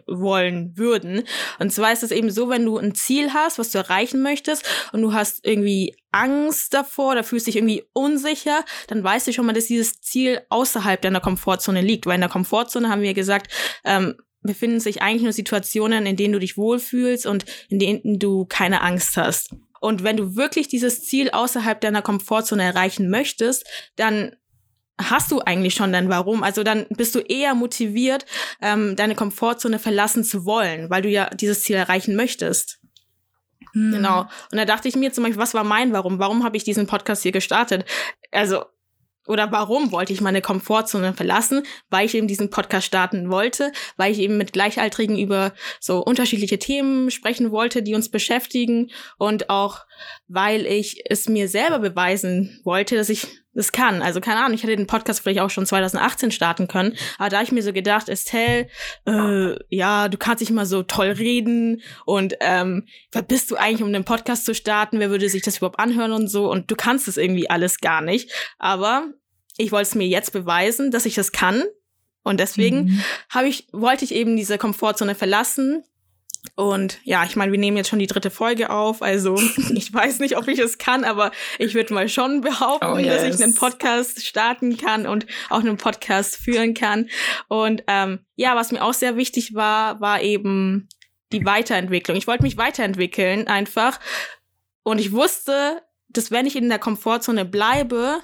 wollen 0.07 0.77
würden. 0.77 1.23
Und 1.59 1.73
zwar 1.73 1.91
ist 1.91 2.01
es 2.01 2.11
eben 2.11 2.31
so, 2.31 2.47
wenn 2.47 2.63
du 2.63 2.77
ein 2.77 2.95
Ziel 2.95 3.33
hast, 3.33 3.59
was 3.59 3.71
du 3.71 3.79
erreichen 3.79 4.21
möchtest 4.21 4.65
und 4.93 5.01
du 5.01 5.11
hast 5.11 5.45
irgendwie 5.45 5.97
Angst 6.13 6.73
davor 6.73 7.11
oder 7.11 7.23
fühlst 7.23 7.47
dich 7.47 7.57
irgendwie 7.57 7.83
unsicher, 7.93 8.63
dann 8.87 9.03
weißt 9.03 9.27
du 9.27 9.33
schon 9.33 9.45
mal, 9.45 9.53
dass 9.53 9.65
dieses 9.65 9.99
Ziel 9.99 10.41
außerhalb 10.49 11.01
deiner 11.01 11.19
Komfortzone 11.19 11.81
liegt. 11.81 12.05
Weil 12.05 12.15
in 12.15 12.21
der 12.21 12.29
Komfortzone 12.29 12.89
haben 12.89 13.01
wir 13.01 13.13
gesagt, 13.13 13.51
ähm, 13.83 14.15
befinden 14.41 14.79
sich 14.79 15.01
eigentlich 15.01 15.23
nur 15.23 15.33
Situationen, 15.33 16.05
in 16.05 16.15
denen 16.15 16.33
du 16.33 16.39
dich 16.39 16.57
wohlfühlst 16.57 17.25
und 17.25 17.45
in 17.69 17.79
denen 17.79 18.19
du 18.19 18.45
keine 18.45 18.81
Angst 18.81 19.17
hast. 19.17 19.55
Und 19.79 20.03
wenn 20.03 20.17
du 20.17 20.35
wirklich 20.35 20.67
dieses 20.67 21.03
Ziel 21.03 21.31
außerhalb 21.31 21.81
deiner 21.81 22.01
Komfortzone 22.01 22.63
erreichen 22.63 23.09
möchtest, 23.09 23.65
dann 23.95 24.35
hast 24.97 25.31
du 25.31 25.41
eigentlich 25.41 25.73
schon 25.73 25.91
dein 25.91 26.09
Warum. 26.09 26.43
Also 26.43 26.63
dann 26.63 26.85
bist 26.89 27.15
du 27.15 27.19
eher 27.19 27.55
motiviert, 27.55 28.25
ähm, 28.61 28.95
deine 28.95 29.15
Komfortzone 29.15 29.79
verlassen 29.79 30.23
zu 30.23 30.45
wollen, 30.45 30.89
weil 30.89 31.01
du 31.01 31.09
ja 31.09 31.29
dieses 31.29 31.63
Ziel 31.63 31.75
erreichen 31.75 32.15
möchtest. 32.15 32.79
Hm. 33.73 33.91
Genau. 33.91 34.21
Und 34.51 34.57
da 34.57 34.65
dachte 34.65 34.87
ich 34.87 34.95
mir 34.95 35.11
zum 35.11 35.23
Beispiel, 35.23 35.41
was 35.41 35.53
war 35.53 35.63
mein 35.63 35.93
Warum? 35.93 36.19
Warum 36.19 36.43
habe 36.43 36.57
ich 36.57 36.63
diesen 36.63 36.87
Podcast 36.87 37.23
hier 37.23 37.31
gestartet? 37.31 37.85
Also, 38.31 38.63
oder 39.25 39.51
warum 39.51 39.91
wollte 39.91 40.11
ich 40.11 40.21
meine 40.21 40.41
Komfortzone 40.41 41.13
verlassen? 41.13 41.63
Weil 41.89 42.05
ich 42.05 42.15
eben 42.15 42.27
diesen 42.27 42.49
Podcast 42.49 42.85
starten 42.85 43.29
wollte, 43.31 43.71
weil 43.95 44.11
ich 44.11 44.19
eben 44.19 44.37
mit 44.37 44.53
Gleichaltrigen 44.53 45.17
über 45.17 45.53
so 45.79 46.03
unterschiedliche 46.03 46.59
Themen 46.59 47.09
sprechen 47.09 47.51
wollte, 47.51 47.83
die 47.83 47.95
uns 47.95 48.09
beschäftigen 48.09 48.91
und 49.17 49.49
auch 49.49 49.85
weil 50.27 50.65
ich 50.65 51.03
es 51.09 51.27
mir 51.27 51.47
selber 51.47 51.79
beweisen 51.79 52.59
wollte, 52.63 52.95
dass 52.95 53.09
ich 53.09 53.27
das 53.53 53.71
kann. 53.71 54.01
Also 54.01 54.19
keine 54.19 54.39
Ahnung, 54.39 54.55
ich 54.55 54.63
hätte 54.63 54.75
den 54.75 54.87
Podcast 54.87 55.19
vielleicht 55.21 55.39
auch 55.39 55.49
schon 55.49 55.65
2018 55.65 56.31
starten 56.31 56.67
können, 56.67 56.95
aber 57.17 57.29
da 57.29 57.41
ich 57.41 57.51
mir 57.51 57.61
so 57.61 57.71
gedacht, 57.71 58.09
Estelle, 58.09 58.67
äh, 59.05 59.55
ja, 59.69 60.09
du 60.09 60.17
kannst 60.17 60.41
nicht 60.41 60.49
immer 60.49 60.65
so 60.65 60.83
toll 60.83 61.09
reden 61.09 61.81
und 62.05 62.35
ähm, 62.39 62.87
wer 63.11 63.21
bist 63.21 63.51
du 63.51 63.55
eigentlich, 63.55 63.83
um 63.83 63.93
den 63.93 64.05
Podcast 64.05 64.45
zu 64.45 64.55
starten? 64.55 64.99
Wer 64.99 65.11
würde 65.11 65.29
sich 65.29 65.43
das 65.43 65.57
überhaupt 65.57 65.79
anhören 65.79 66.11
und 66.11 66.27
so? 66.27 66.49
Und 66.49 66.71
du 66.71 66.75
kannst 66.75 67.07
es 67.07 67.17
irgendwie 67.17 67.49
alles 67.49 67.79
gar 67.79 68.01
nicht. 68.01 68.31
Aber 68.57 69.05
ich 69.57 69.71
wollte 69.71 69.89
es 69.89 69.95
mir 69.95 70.07
jetzt 70.07 70.33
beweisen, 70.33 70.91
dass 70.91 71.05
ich 71.05 71.15
das 71.15 71.31
kann. 71.31 71.63
Und 72.23 72.39
deswegen 72.39 72.85
mhm. 72.85 73.03
habe 73.29 73.47
ich, 73.47 73.67
wollte 73.71 74.05
ich 74.05 74.13
eben 74.13 74.35
diese 74.37 74.57
Komfortzone 74.57 75.13
verlassen 75.13 75.83
und 76.55 76.99
ja, 77.03 77.23
ich 77.23 77.35
meine, 77.35 77.51
wir 77.51 77.59
nehmen 77.59 77.77
jetzt 77.77 77.89
schon 77.89 77.97
die 77.99 78.07
dritte 78.07 78.29
Folge 78.29 78.69
auf, 78.69 79.01
also 79.01 79.35
ich 79.73 79.91
weiß 79.91 80.19
nicht, 80.19 80.37
ob 80.37 80.47
ich 80.47 80.59
es 80.59 80.77
kann, 80.77 81.03
aber 81.03 81.31
ich 81.57 81.73
würde 81.73 81.93
mal 81.93 82.07
schon 82.07 82.41
behaupten, 82.41 82.93
oh, 82.93 82.97
yes. 82.97 83.23
dass 83.23 83.35
ich 83.35 83.43
einen 83.43 83.55
Podcast 83.55 84.23
starten 84.23 84.77
kann 84.77 85.07
und 85.07 85.25
auch 85.49 85.61
einen 85.61 85.77
Podcast 85.77 86.35
führen 86.35 86.75
kann. 86.75 87.09
Und 87.47 87.83
ähm, 87.87 88.19
ja, 88.35 88.55
was 88.55 88.71
mir 88.71 88.83
auch 88.83 88.93
sehr 88.93 89.17
wichtig 89.17 89.55
war, 89.55 89.99
war 89.99 90.21
eben 90.21 90.87
die 91.31 91.43
Weiterentwicklung. 91.43 92.15
Ich 92.17 92.27
wollte 92.27 92.43
mich 92.43 92.57
weiterentwickeln 92.57 93.47
einfach. 93.47 93.99
Und 94.83 94.99
ich 94.99 95.11
wusste, 95.11 95.81
dass 96.09 96.29
wenn 96.29 96.45
ich 96.45 96.55
in 96.55 96.69
der 96.69 96.77
Komfortzone 96.77 97.45
bleibe 97.45 98.19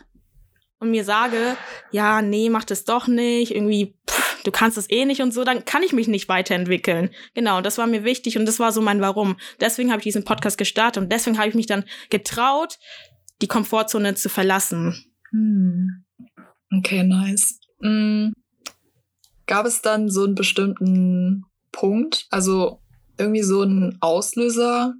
und 0.79 0.91
mir 0.91 1.03
sage, 1.03 1.57
ja, 1.89 2.21
nee, 2.21 2.49
mach 2.49 2.63
das 2.63 2.85
doch 2.85 3.07
nicht, 3.07 3.55
irgendwie, 3.55 3.95
pff, 4.07 4.28
du 4.43 4.51
kannst 4.51 4.77
es 4.77 4.89
eh 4.89 5.05
nicht 5.05 5.21
und 5.21 5.33
so, 5.33 5.43
dann 5.43 5.65
kann 5.65 5.83
ich 5.83 5.93
mich 5.93 6.07
nicht 6.07 6.29
weiterentwickeln. 6.29 7.09
Genau, 7.33 7.61
das 7.61 7.77
war 7.77 7.87
mir 7.87 8.03
wichtig 8.03 8.37
und 8.37 8.45
das 8.45 8.59
war 8.59 8.71
so 8.71 8.81
mein 8.81 9.01
Warum. 9.01 9.37
Deswegen 9.59 9.91
habe 9.91 9.99
ich 9.99 10.05
diesen 10.05 10.25
Podcast 10.25 10.57
gestartet 10.57 11.03
und 11.03 11.11
deswegen 11.11 11.37
habe 11.37 11.49
ich 11.49 11.55
mich 11.55 11.67
dann 11.67 11.85
getraut, 12.09 12.77
die 13.41 13.47
Komfortzone 13.47 14.15
zu 14.15 14.29
verlassen. 14.29 15.05
Hm. 15.31 16.05
Okay, 16.77 17.03
nice. 17.03 17.59
Mhm. 17.79 18.33
Gab 19.47 19.65
es 19.65 19.81
dann 19.81 20.09
so 20.09 20.23
einen 20.23 20.35
bestimmten 20.35 21.45
Punkt, 21.71 22.27
also 22.29 22.81
irgendwie 23.17 23.41
so 23.41 23.61
einen 23.61 23.97
Auslöser, 24.01 24.93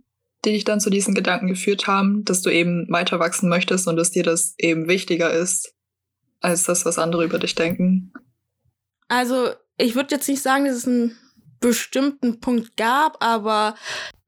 die 0.46 0.52
dich 0.52 0.64
dann 0.64 0.80
zu 0.80 0.90
diesen 0.90 1.14
Gedanken 1.14 1.48
geführt 1.48 1.88
haben, 1.88 2.24
dass 2.24 2.42
du 2.42 2.50
eben 2.50 2.88
weiter 2.90 3.20
wachsen 3.20 3.50
möchtest 3.50 3.88
und 3.88 3.98
dass 3.98 4.12
dir 4.12 4.24
das 4.24 4.56
eben 4.58 4.88
wichtiger 4.88 5.32
ist, 5.32 5.74
als 6.40 6.64
das, 6.64 6.86
was 6.86 6.98
andere 6.98 7.26
über 7.26 7.40
dich 7.40 7.56
denken? 7.56 8.14
Also, 9.10 9.50
ich 9.78 9.96
würde 9.96 10.16
jetzt 10.16 10.30
nicht 10.30 10.42
sagen, 10.42 10.66
dass 10.66 10.76
es 10.76 10.88
einen 10.88 11.18
bestimmten 11.60 12.40
Punkt 12.40 12.78
gab, 12.78 13.22
aber 13.24 13.76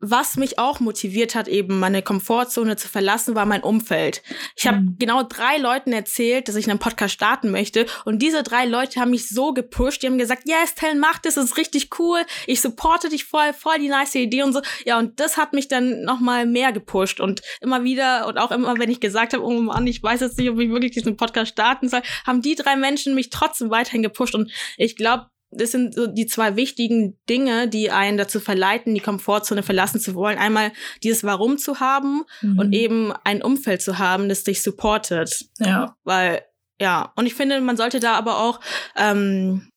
was 0.02 0.36
mich 0.36 0.58
auch 0.60 0.80
motiviert 0.80 1.36
hat, 1.36 1.48
eben 1.48 1.80
meine 1.80 2.02
Komfortzone 2.02 2.76
zu 2.76 2.88
verlassen, 2.88 3.36
war 3.36 3.46
mein 3.46 3.64
Umfeld. 3.64 4.24
Ich 4.56 4.68
habe 4.68 4.80
mhm. 4.80 4.96
genau 5.00 5.24
drei 5.24 5.58
Leuten 5.58 5.94
erzählt, 5.94 6.48
dass 6.48 6.56
ich 6.56 6.70
einen 6.70 6.80
Podcast 6.80 7.14
starten 7.14 7.52
möchte. 7.52 7.86
Und 8.04 8.20
diese 8.22 8.42
drei 8.44 8.66
Leute 8.66 9.00
haben 9.00 9.12
mich 9.12 9.30
so 9.30 9.54
gepusht. 9.54 10.02
Die 10.02 10.08
haben 10.08 10.18
gesagt, 10.18 10.44
yes, 10.46 10.76
Tell, 10.76 10.96
mach 10.96 11.20
das, 11.20 11.36
das 11.36 11.46
ist 11.46 11.58
richtig 11.58 12.00
cool. 12.00 12.20
Ich 12.48 12.62
supporte 12.62 13.10
dich 13.10 13.26
voll, 13.26 13.54
voll 13.54 13.78
die 13.80 13.90
nice 13.90 14.16
Idee 14.16 14.44
und 14.44 14.54
so. 14.54 14.62
Ja, 14.86 14.98
und 14.98 15.20
das 15.20 15.38
hat 15.38 15.54
mich 15.54 15.68
dann 15.68 16.02
nochmal 16.04 16.46
mehr 16.46 16.72
gepusht. 16.72 17.20
Und 17.20 17.42
immer 17.62 17.84
wieder 17.84 18.28
und 18.28 18.38
auch 18.40 18.52
immer, 18.52 18.78
wenn 18.80 18.90
ich 18.90 19.00
gesagt 19.00 19.34
habe, 19.34 19.46
oh 19.46 19.52
Mann, 19.52 19.86
ich 19.86 20.02
weiß 20.02 20.22
jetzt 20.22 20.38
nicht, 20.38 20.50
ob 20.50 20.60
ich 20.60 20.70
wirklich 20.72 20.92
diesen 20.92 21.16
Podcast 21.16 21.52
starten 21.52 21.90
soll, 21.90 22.02
haben 22.26 22.42
die 22.42 22.56
drei 22.56 22.76
Menschen 22.76 23.14
mich 23.14 23.30
trotzdem 23.30 23.70
weiterhin 23.70 24.02
gepusht. 24.02 24.34
Und 24.34 24.52
ich 24.78 24.96
glaube, 24.96 25.28
das 25.52 25.72
sind 25.72 25.94
so 25.94 26.08
die 26.08 26.26
zwei 26.26 26.56
wichtigen 26.56 27.20
Dinge, 27.30 27.68
die 27.68 27.92
einen 27.92 28.18
dazu 28.18 28.40
verleiten, 28.40 28.96
die 28.96 29.02
Komfortzone 29.02 29.64
verlassen 29.64 30.00
zu 30.00 30.16
wollen. 30.16 30.38
Einmal 30.38 30.72
dieses 31.04 31.24
Warum 31.24 31.58
zu 31.58 31.80
haben 31.80 32.24
mhm. 32.42 32.60
und 32.60 32.74
eben 32.74 33.14
ein 33.24 33.44
Umfeld 33.44 33.82
zu 33.82 34.00
haben, 34.00 34.30
das 34.30 34.44
dich 34.44 34.64
supportet. 34.64 35.46
Ja. 35.60 35.96
Weil, 36.04 36.44
ja, 36.80 37.12
und 37.16 37.26
ich 37.26 37.36
finde, 37.36 37.60
man 37.62 37.78
sollte 37.78 38.00
da 38.00 38.14
aber 38.14 38.40
auch 38.40 38.62
ähm, 38.96 39.70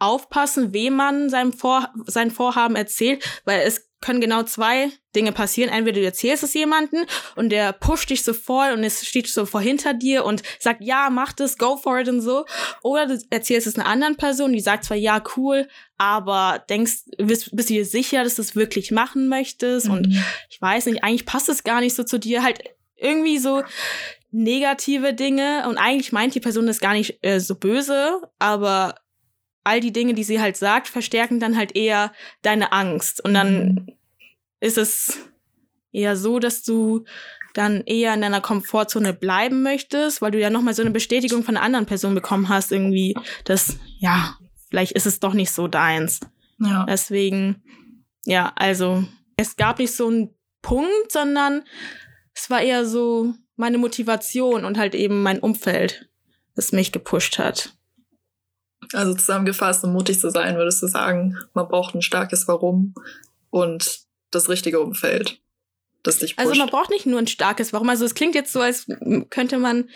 aufpassen, 0.00 0.72
wem 0.74 0.94
man 0.94 1.30
sein, 1.30 1.52
Vor 1.52 1.88
sein 2.06 2.32
Vorhaben 2.32 2.74
erzählt, 2.74 3.24
weil 3.44 3.60
es 3.60 3.91
können 4.02 4.20
genau 4.20 4.42
zwei 4.42 4.90
Dinge 5.16 5.32
passieren. 5.32 5.72
Entweder 5.72 6.00
du 6.00 6.04
erzählst 6.04 6.42
es 6.42 6.54
jemanden 6.54 7.06
und 7.36 7.50
der 7.50 7.72
pusht 7.72 8.10
dich 8.10 8.22
so 8.22 8.34
voll 8.34 8.72
und 8.72 8.84
es 8.84 9.06
steht 9.06 9.28
so 9.28 9.46
vor 9.46 9.60
hinter 9.60 9.94
dir 9.94 10.24
und 10.24 10.42
sagt, 10.58 10.82
ja, 10.82 11.08
mach 11.10 11.32
das, 11.32 11.56
go 11.56 11.76
for 11.76 11.98
it 12.00 12.08
und 12.08 12.20
so. 12.20 12.44
Oder 12.82 13.06
du 13.06 13.18
erzählst 13.30 13.66
es 13.66 13.78
einer 13.78 13.86
anderen 13.86 14.16
Person, 14.16 14.52
die 14.52 14.60
sagt 14.60 14.84
zwar, 14.84 14.96
ja, 14.96 15.22
cool, 15.36 15.68
aber 15.96 16.62
denkst, 16.68 17.04
bist, 17.18 17.54
bist 17.56 17.70
du 17.70 17.74
dir 17.74 17.86
sicher, 17.86 18.24
dass 18.24 18.34
du 18.34 18.42
es 18.42 18.56
wirklich 18.56 18.90
machen 18.90 19.28
möchtest? 19.28 19.86
Mhm. 19.86 19.92
Und 19.92 20.06
ich 20.50 20.60
weiß 20.60 20.86
nicht, 20.86 21.04
eigentlich 21.04 21.26
passt 21.26 21.48
es 21.48 21.64
gar 21.64 21.80
nicht 21.80 21.94
so 21.94 22.04
zu 22.04 22.18
dir. 22.18 22.42
Halt 22.42 22.60
irgendwie 22.96 23.38
so 23.38 23.62
negative 24.30 25.12
Dinge 25.12 25.68
und 25.68 25.76
eigentlich 25.76 26.12
meint 26.12 26.34
die 26.34 26.40
Person 26.40 26.66
das 26.66 26.80
gar 26.80 26.94
nicht 26.94 27.18
äh, 27.22 27.38
so 27.38 27.54
böse, 27.54 28.22
aber 28.38 28.94
all 29.64 29.80
die 29.80 29.92
Dinge, 29.92 30.14
die 30.14 30.24
sie 30.24 30.40
halt 30.40 30.56
sagt, 30.56 30.88
verstärken 30.88 31.40
dann 31.40 31.56
halt 31.56 31.76
eher 31.76 32.12
deine 32.42 32.72
Angst. 32.72 33.24
Und 33.24 33.34
dann 33.34 33.64
mhm. 33.64 33.86
ist 34.60 34.78
es 34.78 35.18
eher 35.92 36.16
so, 36.16 36.38
dass 36.38 36.62
du 36.62 37.04
dann 37.54 37.82
eher 37.82 38.14
in 38.14 38.22
deiner 38.22 38.40
Komfortzone 38.40 39.12
bleiben 39.12 39.62
möchtest, 39.62 40.22
weil 40.22 40.30
du 40.30 40.40
ja 40.40 40.50
nochmal 40.50 40.74
so 40.74 40.82
eine 40.82 40.90
Bestätigung 40.90 41.42
von 41.42 41.56
einer 41.56 41.66
anderen 41.66 41.86
Person 41.86 42.14
bekommen 42.14 42.48
hast, 42.48 42.72
irgendwie, 42.72 43.14
dass, 43.44 43.76
ja, 43.98 44.36
vielleicht 44.70 44.92
ist 44.92 45.06
es 45.06 45.20
doch 45.20 45.34
nicht 45.34 45.50
so 45.50 45.68
deins. 45.68 46.20
Ja. 46.58 46.86
Deswegen, 46.88 47.62
ja, 48.24 48.52
also, 48.56 49.04
es 49.36 49.56
gab 49.56 49.78
nicht 49.78 49.94
so 49.94 50.08
einen 50.08 50.30
Punkt, 50.62 51.10
sondern 51.10 51.62
es 52.34 52.48
war 52.48 52.62
eher 52.62 52.86
so 52.86 53.34
meine 53.56 53.78
Motivation 53.78 54.64
und 54.64 54.78
halt 54.78 54.94
eben 54.94 55.22
mein 55.22 55.40
Umfeld, 55.40 56.08
das 56.54 56.72
mich 56.72 56.92
gepusht 56.92 57.38
hat. 57.38 57.74
Also 58.92 59.14
zusammengefasst, 59.14 59.84
um 59.84 59.92
mutig 59.92 60.20
zu 60.20 60.30
sein, 60.30 60.56
würdest 60.56 60.82
du 60.82 60.86
sagen, 60.86 61.38
man 61.54 61.68
braucht 61.68 61.94
ein 61.94 62.02
starkes 62.02 62.48
Warum 62.48 62.94
und 63.50 64.00
das 64.30 64.48
richtige 64.48 64.80
Umfeld, 64.80 65.40
das 66.02 66.18
dich 66.18 66.36
pusht. 66.36 66.46
Also 66.46 66.58
man 66.58 66.68
braucht 66.68 66.90
nicht 66.90 67.06
nur 67.06 67.18
ein 67.18 67.26
starkes 67.26 67.72
Warum. 67.72 67.88
Also 67.88 68.04
es 68.04 68.14
klingt 68.14 68.34
jetzt 68.34 68.52
so, 68.52 68.60
als 68.60 68.86
könnte 69.30 69.58
man 69.58 69.88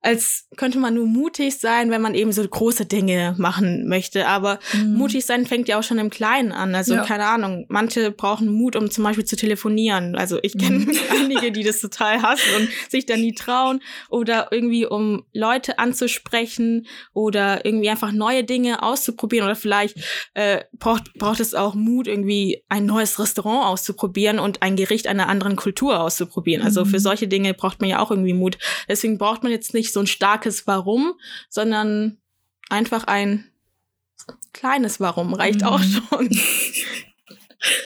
als 0.00 0.46
könnte 0.56 0.78
man 0.78 0.94
nur 0.94 1.06
mutig 1.06 1.58
sein, 1.58 1.90
wenn 1.90 2.00
man 2.00 2.14
eben 2.14 2.30
so 2.30 2.46
große 2.46 2.86
Dinge 2.86 3.34
machen 3.36 3.88
möchte. 3.88 4.28
Aber 4.28 4.60
mhm. 4.72 4.94
mutig 4.94 5.26
sein 5.26 5.44
fängt 5.44 5.66
ja 5.66 5.78
auch 5.78 5.82
schon 5.82 5.98
im 5.98 6.10
Kleinen 6.10 6.52
an. 6.52 6.74
Also 6.76 6.94
ja. 6.94 7.04
keine 7.04 7.26
Ahnung, 7.26 7.66
manche 7.68 8.12
brauchen 8.12 8.52
Mut, 8.52 8.76
um 8.76 8.90
zum 8.90 9.02
Beispiel 9.02 9.24
zu 9.24 9.34
telefonieren. 9.34 10.14
Also 10.14 10.38
ich 10.42 10.56
kenne 10.56 10.78
mhm. 10.78 10.92
einige, 11.10 11.50
die 11.50 11.64
das 11.64 11.80
total 11.80 12.22
hassen 12.22 12.48
und 12.58 12.68
sich 12.88 13.06
da 13.06 13.16
nie 13.16 13.34
trauen. 13.34 13.80
Oder 14.08 14.48
irgendwie, 14.52 14.86
um 14.86 15.24
Leute 15.32 15.80
anzusprechen 15.80 16.86
oder 17.12 17.64
irgendwie 17.64 17.90
einfach 17.90 18.12
neue 18.12 18.44
Dinge 18.44 18.84
auszuprobieren. 18.84 19.46
Oder 19.46 19.56
vielleicht 19.56 19.98
äh, 20.34 20.62
braucht, 20.78 21.12
braucht 21.14 21.40
es 21.40 21.54
auch 21.54 21.74
Mut, 21.74 22.06
irgendwie 22.06 22.62
ein 22.68 22.86
neues 22.86 23.18
Restaurant 23.18 23.66
auszuprobieren 23.66 24.38
und 24.38 24.62
ein 24.62 24.76
Gericht 24.76 25.08
einer 25.08 25.28
anderen 25.28 25.56
Kultur 25.56 26.00
auszuprobieren. 26.00 26.62
Also 26.62 26.84
für 26.84 26.98
mhm. 26.98 27.02
solche 27.02 27.26
Dinge 27.26 27.52
braucht 27.52 27.80
man 27.80 27.90
ja 27.90 27.98
auch 27.98 28.12
irgendwie 28.12 28.32
Mut. 28.32 28.58
Deswegen 28.88 29.18
braucht 29.18 29.42
man 29.42 29.50
jetzt 29.50 29.74
nicht 29.74 29.87
nicht 29.88 29.94
so 29.94 30.00
ein 30.00 30.06
starkes 30.06 30.66
Warum, 30.66 31.14
sondern 31.48 32.18
einfach 32.68 33.04
ein 33.04 33.50
kleines 34.52 35.00
Warum 35.00 35.32
reicht 35.32 35.62
mhm. 35.62 35.66
auch 35.66 35.80
schon. 35.82 36.30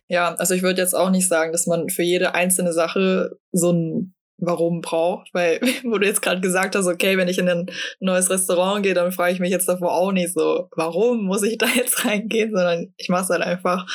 Ja, 0.07 0.35
also 0.35 0.53
ich 0.53 0.61
würde 0.61 0.83
jetzt 0.83 0.93
auch 0.93 1.09
nicht 1.09 1.27
sagen, 1.27 1.51
dass 1.51 1.67
man 1.67 1.89
für 1.89 2.03
jede 2.03 2.35
einzelne 2.35 2.75
Sache 2.75 3.39
so 3.53 3.73
ein 3.73 4.15
Warum 4.37 4.83
braucht, 4.83 5.31
weil, 5.33 5.61
wo 5.85 5.97
du 5.97 6.07
jetzt 6.07 6.21
gerade 6.21 6.43
gesagt 6.43 6.77
hast, 6.77 6.87
okay, 6.87 7.17
wenn 7.17 7.29
ich 7.29 7.39
in 7.39 7.49
ein 7.49 7.71
neues 7.99 8.29
Restaurant 8.29 8.83
gehe, 8.83 8.93
dann 8.93 9.13
frage 9.13 9.33
ich 9.33 9.41
mich 9.41 9.51
jetzt 9.51 9.71
davor 9.71 9.95
auch 9.95 10.13
nicht 10.13 10.35
so, 10.35 10.69
warum 10.77 11.25
muss 11.25 11.43
ich 11.43 11.57
da 11.57 11.67
jetzt 11.75 12.05
reingehen, 12.05 12.51
sondern 12.55 12.93
ich 12.99 13.09
mache 13.09 13.23
es 13.23 13.31
halt 13.31 13.41
einfach, 13.41 13.87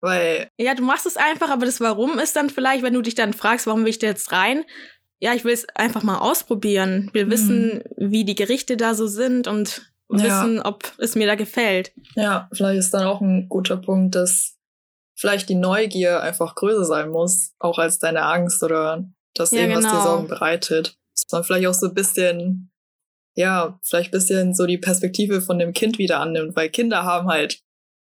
weil. 0.00 0.48
Ja, 0.58 0.74
du 0.74 0.82
machst 0.82 1.06
es 1.06 1.16
einfach, 1.16 1.50
aber 1.50 1.66
das 1.66 1.80
Warum 1.80 2.18
ist 2.18 2.34
dann 2.34 2.50
vielleicht, 2.50 2.82
wenn 2.82 2.94
du 2.94 3.02
dich 3.02 3.14
dann 3.14 3.32
fragst, 3.32 3.68
warum 3.68 3.82
will 3.82 3.90
ich 3.90 4.00
da 4.00 4.08
jetzt 4.08 4.32
rein, 4.32 4.64
ja, 5.22 5.34
ich 5.34 5.44
will 5.44 5.52
es 5.52 5.68
einfach 5.76 6.02
mal 6.02 6.18
ausprobieren. 6.18 7.08
Will 7.12 7.26
mhm. 7.26 7.30
wissen, 7.30 7.84
wie 7.96 8.24
die 8.24 8.34
Gerichte 8.34 8.76
da 8.76 8.94
so 8.94 9.06
sind 9.06 9.46
und 9.46 9.92
ja. 10.10 10.24
wissen, 10.24 10.60
ob 10.60 10.92
es 10.98 11.14
mir 11.14 11.28
da 11.28 11.36
gefällt. 11.36 11.92
Ja, 12.16 12.48
vielleicht 12.52 12.80
ist 12.80 12.92
dann 12.92 13.06
auch 13.06 13.20
ein 13.20 13.48
guter 13.48 13.76
Punkt, 13.76 14.16
dass 14.16 14.58
vielleicht 15.14 15.48
die 15.48 15.54
Neugier 15.54 16.22
einfach 16.22 16.56
größer 16.56 16.84
sein 16.84 17.10
muss, 17.10 17.52
auch 17.60 17.78
als 17.78 18.00
deine 18.00 18.24
Angst 18.24 18.64
oder 18.64 19.08
dass 19.34 19.52
ja, 19.52 19.60
irgendwas 19.60 19.84
genau. 19.84 19.96
dir 19.96 20.02
Sorgen 20.02 20.26
bereitet. 20.26 20.98
Dass 21.14 21.24
man 21.30 21.44
vielleicht 21.44 21.68
auch 21.68 21.74
so 21.74 21.86
ein 21.86 21.94
bisschen, 21.94 22.72
ja, 23.36 23.78
vielleicht 23.84 24.08
ein 24.08 24.18
bisschen 24.18 24.54
so 24.54 24.66
die 24.66 24.78
Perspektive 24.78 25.40
von 25.40 25.60
dem 25.60 25.72
Kind 25.72 25.98
wieder 25.98 26.18
annimmt, 26.18 26.56
weil 26.56 26.68
Kinder 26.68 27.04
haben 27.04 27.28
halt 27.28 27.60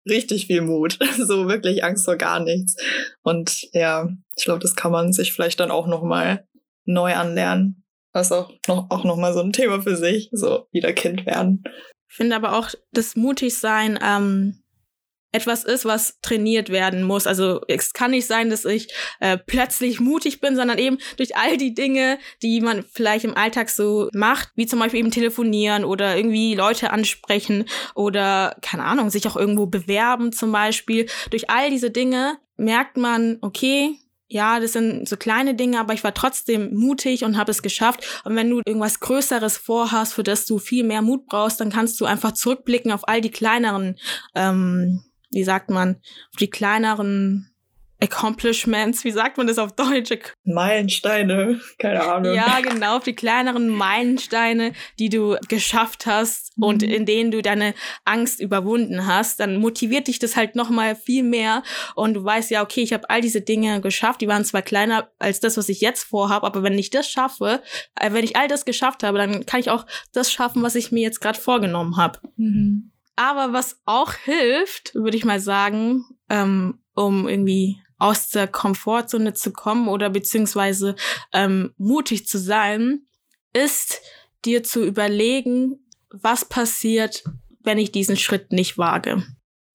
richtig 0.09 0.47
viel 0.47 0.61
Mut, 0.61 0.97
so 1.19 1.47
wirklich 1.47 1.83
Angst 1.83 2.05
vor 2.05 2.15
gar 2.15 2.39
nichts. 2.39 2.75
Und 3.21 3.71
ja, 3.73 4.09
ich 4.35 4.45
glaube, 4.45 4.61
das 4.61 4.75
kann 4.75 4.91
man 4.91 5.13
sich 5.13 5.33
vielleicht 5.33 5.59
dann 5.59 5.69
auch 5.69 5.85
noch 5.85 6.01
mal 6.01 6.47
neu 6.85 7.13
anlernen. 7.13 7.83
Das 8.13 8.27
ist 8.27 8.33
auch 8.33 8.51
noch, 8.67 8.89
auch 8.89 9.03
noch 9.03 9.17
mal 9.17 9.33
so 9.33 9.39
ein 9.39 9.53
Thema 9.53 9.81
für 9.81 9.95
sich, 9.95 10.29
so 10.31 10.67
wieder 10.71 10.93
Kind 10.93 11.25
werden. 11.25 11.63
Ich 12.09 12.15
finde 12.17 12.35
aber 12.35 12.57
auch 12.57 12.69
das 12.91 13.15
Mutigsein, 13.15 13.97
ähm, 14.03 14.61
etwas 15.31 15.63
ist, 15.63 15.85
was 15.85 16.19
trainiert 16.21 16.69
werden 16.69 17.03
muss. 17.03 17.25
Also 17.25 17.61
es 17.67 17.93
kann 17.93 18.11
nicht 18.11 18.27
sein, 18.27 18.49
dass 18.49 18.65
ich 18.65 18.93
äh, 19.19 19.37
plötzlich 19.37 19.99
mutig 19.99 20.41
bin, 20.41 20.55
sondern 20.55 20.77
eben 20.77 20.97
durch 21.17 21.37
all 21.37 21.57
die 21.57 21.73
Dinge, 21.73 22.19
die 22.41 22.61
man 22.61 22.83
vielleicht 22.83 23.25
im 23.25 23.37
Alltag 23.37 23.69
so 23.69 24.09
macht, 24.13 24.49
wie 24.55 24.65
zum 24.65 24.79
Beispiel 24.79 24.99
eben 24.99 25.11
telefonieren 25.11 25.85
oder 25.85 26.17
irgendwie 26.17 26.53
Leute 26.55 26.91
ansprechen 26.91 27.65
oder 27.95 28.57
keine 28.61 28.83
Ahnung, 28.83 29.09
sich 29.09 29.27
auch 29.27 29.37
irgendwo 29.37 29.67
bewerben 29.67 30.33
zum 30.33 30.51
Beispiel. 30.51 31.07
Durch 31.29 31.49
all 31.49 31.69
diese 31.69 31.91
Dinge 31.91 32.37
merkt 32.57 32.97
man, 32.97 33.37
okay, 33.41 33.97
ja, 34.31 34.61
das 34.61 34.71
sind 34.71 35.09
so 35.09 35.17
kleine 35.17 35.55
Dinge, 35.55 35.77
aber 35.77 35.93
ich 35.93 36.05
war 36.05 36.13
trotzdem 36.13 36.73
mutig 36.73 37.25
und 37.25 37.37
habe 37.37 37.51
es 37.51 37.61
geschafft. 37.61 38.21
Und 38.23 38.35
wenn 38.37 38.49
du 38.49 38.61
irgendwas 38.65 39.01
Größeres 39.01 39.57
vorhast, 39.57 40.13
für 40.13 40.23
das 40.23 40.45
du 40.45 40.57
viel 40.57 40.85
mehr 40.85 41.01
Mut 41.01 41.25
brauchst, 41.25 41.59
dann 41.59 41.69
kannst 41.69 41.99
du 41.99 42.05
einfach 42.05 42.31
zurückblicken 42.31 42.93
auf 42.93 43.07
all 43.09 43.19
die 43.19 43.29
kleineren, 43.29 43.97
ähm, 44.33 45.03
wie 45.31 45.43
sagt 45.43 45.69
man, 45.69 45.97
auf 46.31 46.37
die 46.39 46.49
kleineren 46.49 47.50
Accomplishments, 48.01 49.03
wie 49.03 49.11
sagt 49.11 49.37
man 49.37 49.45
das 49.45 49.59
auf 49.59 49.73
Deutsch? 49.73 50.11
Meilensteine, 50.43 51.61
keine 51.77 52.03
Ahnung. 52.03 52.33
Ja, 52.33 52.59
genau, 52.61 52.99
die 52.99 53.13
kleineren 53.13 53.69
Meilensteine, 53.69 54.73
die 54.97 55.09
du 55.09 55.37
geschafft 55.47 56.07
hast 56.07 56.57
mhm. 56.57 56.63
und 56.63 56.83
in 56.83 57.05
denen 57.05 57.29
du 57.29 57.41
deine 57.41 57.75
Angst 58.03 58.39
überwunden 58.39 59.05
hast, 59.05 59.39
dann 59.39 59.57
motiviert 59.57 60.07
dich 60.07 60.17
das 60.17 60.35
halt 60.35 60.55
nochmal 60.55 60.95
viel 60.95 61.23
mehr 61.23 61.61
und 61.95 62.15
du 62.15 62.23
weißt 62.23 62.49
ja, 62.49 62.63
okay, 62.63 62.81
ich 62.81 62.91
habe 62.91 63.09
all 63.09 63.21
diese 63.21 63.41
Dinge 63.41 63.81
geschafft, 63.81 64.21
die 64.21 64.27
waren 64.27 64.45
zwar 64.45 64.63
kleiner 64.63 65.11
als 65.19 65.39
das, 65.39 65.57
was 65.57 65.69
ich 65.69 65.81
jetzt 65.81 66.03
vorhabe, 66.03 66.47
aber 66.47 66.63
wenn 66.63 66.79
ich 66.79 66.89
das 66.89 67.07
schaffe, 67.07 67.61
äh, 67.99 68.11
wenn 68.13 68.23
ich 68.23 68.35
all 68.35 68.47
das 68.47 68.65
geschafft 68.65 69.03
habe, 69.03 69.19
dann 69.19 69.45
kann 69.45 69.59
ich 69.59 69.69
auch 69.69 69.85
das 70.11 70.31
schaffen, 70.31 70.63
was 70.63 70.73
ich 70.73 70.91
mir 70.91 71.01
jetzt 71.01 71.21
gerade 71.21 71.39
vorgenommen 71.39 71.97
habe. 71.97 72.19
Mhm. 72.35 72.91
Aber 73.15 73.53
was 73.53 73.79
auch 73.85 74.13
hilft, 74.13 74.95
würde 74.95 75.17
ich 75.17 75.25
mal 75.25 75.39
sagen, 75.39 76.05
ähm, 76.29 76.79
um 76.95 77.27
irgendwie 77.27 77.81
aus 78.01 78.29
der 78.29 78.47
Komfortzone 78.47 79.33
zu 79.33 79.51
kommen 79.53 79.87
oder 79.87 80.09
beziehungsweise 80.09 80.95
ähm, 81.33 81.73
mutig 81.77 82.27
zu 82.27 82.39
sein, 82.39 83.05
ist 83.53 84.01
dir 84.43 84.63
zu 84.63 84.83
überlegen, 84.83 85.87
was 86.09 86.43
passiert, 86.43 87.23
wenn 87.59 87.77
ich 87.77 87.91
diesen 87.91 88.17
Schritt 88.17 88.51
nicht 88.51 88.77
wage. 88.77 89.23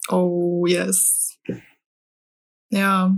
Oh, 0.08 0.66
yes. 0.66 1.38
Ja. 2.70 3.14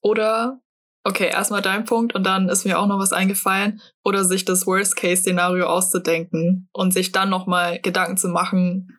Oder, 0.00 0.60
okay, 1.02 1.28
erstmal 1.28 1.62
dein 1.62 1.84
Punkt 1.84 2.14
und 2.14 2.24
dann 2.24 2.48
ist 2.48 2.64
mir 2.64 2.78
auch 2.78 2.86
noch 2.86 3.00
was 3.00 3.12
eingefallen. 3.12 3.80
Oder 4.04 4.24
sich 4.24 4.44
das 4.44 4.64
Worst-Case-Szenario 4.64 5.66
auszudenken 5.66 6.68
und 6.72 6.92
sich 6.92 7.10
dann 7.10 7.30
nochmal 7.30 7.80
Gedanken 7.80 8.16
zu 8.16 8.28
machen, 8.28 8.96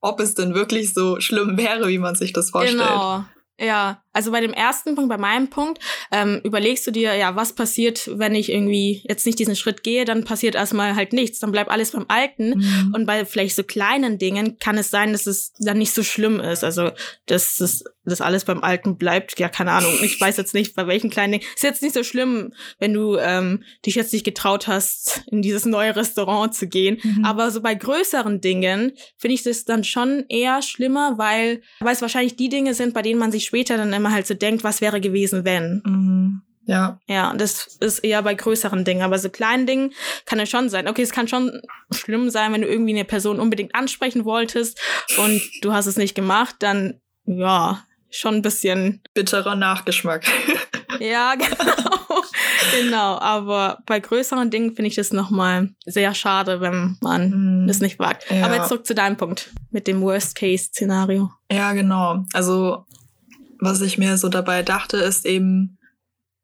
ob 0.00 0.18
es 0.18 0.34
denn 0.34 0.54
wirklich 0.54 0.92
so 0.92 1.20
schlimm 1.20 1.56
wäre, 1.56 1.86
wie 1.88 1.98
man 1.98 2.16
sich 2.16 2.32
das 2.32 2.50
vorstellt. 2.50 2.80
Genau. 2.80 3.24
Ja, 3.58 4.02
also 4.12 4.30
bei 4.30 4.40
dem 4.40 4.52
ersten 4.52 4.94
Punkt, 4.94 5.08
bei 5.08 5.18
meinem 5.18 5.48
Punkt, 5.48 5.80
ähm, 6.10 6.40
überlegst 6.44 6.86
du 6.86 6.90
dir, 6.90 7.14
ja, 7.14 7.36
was 7.36 7.54
passiert, 7.54 8.10
wenn 8.18 8.34
ich 8.34 8.50
irgendwie 8.50 9.02
jetzt 9.08 9.26
nicht 9.26 9.38
diesen 9.38 9.56
Schritt 9.56 9.82
gehe, 9.82 10.04
dann 10.04 10.24
passiert 10.24 10.54
erstmal 10.54 10.96
halt 10.96 11.12
nichts, 11.12 11.38
dann 11.38 11.52
bleibt 11.52 11.70
alles 11.70 11.92
beim 11.92 12.06
Alten. 12.08 12.58
Mhm. 12.58 12.92
Und 12.94 13.06
bei 13.06 13.24
vielleicht 13.24 13.56
so 13.56 13.62
kleinen 13.62 14.18
Dingen 14.18 14.58
kann 14.58 14.78
es 14.78 14.90
sein, 14.90 15.12
dass 15.12 15.26
es 15.26 15.52
dann 15.58 15.78
nicht 15.78 15.92
so 15.92 16.02
schlimm 16.02 16.40
ist. 16.40 16.64
Also, 16.64 16.90
dass 17.26 17.60
es 17.60 17.84
das 18.04 18.20
alles 18.20 18.44
beim 18.44 18.62
Alten 18.62 18.96
bleibt. 18.96 19.38
Ja, 19.38 19.48
keine 19.48 19.72
Ahnung. 19.72 19.92
Ich 20.02 20.20
weiß 20.20 20.36
jetzt 20.36 20.54
nicht, 20.54 20.74
bei 20.74 20.86
welchen 20.86 21.10
kleinen 21.10 21.32
Dingen. 21.32 21.44
Ist 21.54 21.62
jetzt 21.62 21.82
nicht 21.82 21.94
so 21.94 22.02
schlimm, 22.02 22.52
wenn 22.78 22.92
du 22.92 23.16
ähm, 23.16 23.62
dich 23.86 23.94
jetzt 23.94 24.12
nicht 24.12 24.24
getraut 24.24 24.66
hast, 24.66 25.22
in 25.30 25.42
dieses 25.42 25.66
neue 25.66 25.94
Restaurant 25.94 26.54
zu 26.54 26.66
gehen. 26.66 26.98
Mhm. 27.02 27.24
Aber 27.24 27.50
so 27.50 27.60
bei 27.60 27.74
größeren 27.74 28.40
Dingen 28.40 28.92
finde 29.16 29.34
ich 29.34 29.42
das 29.44 29.64
dann 29.64 29.84
schon 29.84 30.24
eher 30.28 30.62
schlimmer, 30.62 31.16
weil, 31.16 31.62
weil 31.80 31.94
es 31.94 32.02
wahrscheinlich 32.02 32.36
die 32.36 32.48
Dinge 32.48 32.74
sind, 32.74 32.92
bei 32.92 33.02
denen 33.02 33.20
man 33.20 33.30
sich 33.30 33.44
später 33.44 33.76
dann 33.76 33.92
immer 34.02 34.12
halt 34.12 34.26
so 34.26 34.34
denkt, 34.34 34.64
was 34.64 34.80
wäre 34.80 35.00
gewesen, 35.00 35.44
wenn. 35.44 35.82
Mhm. 35.84 36.42
Ja. 36.64 37.00
Ja, 37.08 37.34
das 37.34 37.76
ist 37.80 38.00
eher 38.00 38.22
bei 38.22 38.34
größeren 38.34 38.84
Dingen. 38.84 39.02
Aber 39.02 39.18
so 39.18 39.30
kleinen 39.30 39.66
Dingen 39.66 39.92
kann 40.26 40.38
es 40.38 40.50
schon 40.50 40.68
sein. 40.68 40.88
Okay, 40.88 41.02
es 41.02 41.10
kann 41.10 41.26
schon 41.26 41.60
schlimm 41.92 42.30
sein, 42.30 42.52
wenn 42.52 42.62
du 42.62 42.68
irgendwie 42.68 42.92
eine 42.92 43.04
Person 43.04 43.40
unbedingt 43.40 43.74
ansprechen 43.74 44.24
wolltest 44.24 44.80
und 45.18 45.40
du 45.62 45.72
hast 45.72 45.86
es 45.86 45.96
nicht 45.96 46.14
gemacht, 46.14 46.56
dann 46.60 47.00
ja, 47.24 47.84
schon 48.10 48.36
ein 48.36 48.42
bisschen. 48.42 49.00
Bitterer 49.14 49.56
Nachgeschmack. 49.56 50.24
ja, 51.00 51.34
genau. 51.38 52.22
genau. 52.80 53.18
Aber 53.18 53.78
bei 53.86 54.00
größeren 54.00 54.50
Dingen 54.50 54.74
finde 54.74 54.88
ich 54.88 54.94
das 54.94 55.12
nochmal 55.12 55.70
sehr 55.84 56.14
schade, 56.14 56.60
wenn 56.60 56.96
man 57.00 57.64
mm, 57.64 57.66
das 57.66 57.80
nicht 57.80 57.98
wagt. 57.98 58.30
Ja. 58.30 58.44
Aber 58.44 58.56
jetzt 58.56 58.68
zurück 58.68 58.86
zu 58.86 58.94
deinem 58.94 59.16
Punkt 59.16 59.50
mit 59.70 59.86
dem 59.86 60.00
Worst-Case-Szenario. 60.00 61.30
Ja, 61.50 61.72
genau. 61.72 62.24
Also, 62.32 62.86
was 63.62 63.80
ich 63.80 63.96
mir 63.96 64.18
so 64.18 64.28
dabei 64.28 64.64
dachte, 64.64 64.96
ist 64.96 65.24
eben, 65.24 65.78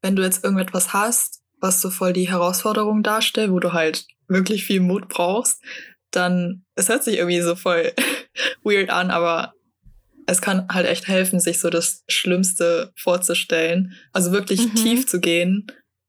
wenn 0.02 0.14
du 0.14 0.22
jetzt 0.22 0.44
irgendetwas 0.44 0.92
hast, 0.92 1.42
was 1.60 1.80
so 1.80 1.90
voll 1.90 2.12
die 2.12 2.30
Herausforderung 2.30 3.02
darstellt, 3.02 3.50
wo 3.50 3.58
du 3.58 3.72
halt 3.72 4.06
wirklich 4.28 4.64
viel 4.64 4.78
Mut 4.78 5.08
brauchst, 5.08 5.60
dann, 6.12 6.64
es 6.76 6.88
hört 6.88 7.02
sich 7.02 7.16
irgendwie 7.16 7.40
so 7.40 7.56
voll 7.56 7.92
weird 8.62 8.90
an, 8.90 9.10
aber 9.10 9.52
es 10.26 10.40
kann 10.40 10.68
halt 10.70 10.86
echt 10.86 11.08
helfen, 11.08 11.40
sich 11.40 11.58
so 11.58 11.70
das 11.70 12.04
Schlimmste 12.06 12.92
vorzustellen. 12.96 13.94
Also 14.12 14.30
wirklich 14.30 14.60
mhm. 14.60 14.74
tief 14.76 15.06
zu 15.08 15.18
gehen 15.18 15.66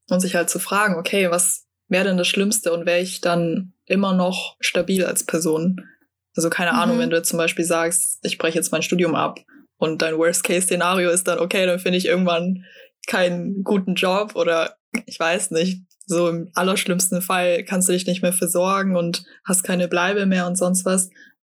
und 0.09 0.19
sich 0.19 0.35
halt 0.35 0.51
zu 0.51 0.59
fragen, 0.59 0.95
okay, 0.95 1.31
was 1.31 1.65
wäre 1.87 2.03
denn 2.03 2.17
das 2.17 2.27
Schlimmste 2.27 2.71
und 2.71 2.85
wäre 2.85 2.99
ich 2.99 3.19
dann 3.19 3.73
immer 3.85 4.13
noch 4.13 4.57
stabil 4.59 5.05
als 5.05 5.25
Person? 5.25 5.87
Also 6.35 6.51
keine 6.51 6.73
mhm. 6.73 6.79
Ahnung, 6.79 6.99
wenn 6.99 7.09
du 7.09 7.23
zum 7.23 7.37
Beispiel 7.37 7.65
sagst, 7.65 8.19
ich 8.21 8.37
breche 8.37 8.59
jetzt 8.59 8.71
mein 8.71 8.83
Studium 8.83 9.15
ab 9.15 9.39
und 9.79 10.01
dein 10.01 10.17
Worst-Case-Szenario 10.17 11.09
ist 11.09 11.27
dann, 11.27 11.39
okay, 11.39 11.65
dann 11.65 11.79
finde 11.79 11.97
ich 11.97 12.05
irgendwann 12.05 12.65
keinen 13.07 13.63
guten 13.63 13.95
Job 13.95 14.35
oder 14.35 14.75
ich 15.05 15.19
weiß 15.19 15.51
nicht. 15.51 15.81
So 16.05 16.27
im 16.27 16.49
allerschlimmsten 16.53 17.21
Fall 17.21 17.63
kannst 17.63 17.87
du 17.87 17.93
dich 17.93 18.05
nicht 18.05 18.21
mehr 18.21 18.33
versorgen 18.33 18.95
und 18.95 19.23
hast 19.45 19.63
keine 19.63 19.87
Bleibe 19.87 20.25
mehr 20.25 20.47
und 20.47 20.57
sonst 20.57 20.85
was 20.85 21.09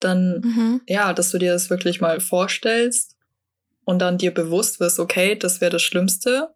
dann 0.03 0.41
mhm. 0.41 0.81
ja, 0.87 1.13
dass 1.13 1.31
du 1.31 1.39
dir 1.39 1.53
das 1.53 1.71
wirklich 1.71 2.01
mal 2.01 2.21
vorstellst 2.21 3.17
und 3.85 3.99
dann 4.01 4.19
dir 4.19 4.33
bewusst 4.33 4.81
wirst, 4.81 4.99
okay, 4.99 5.37
das 5.37 5.61
wäre 5.61 5.71
das 5.71 5.83
Schlimmste, 5.83 6.49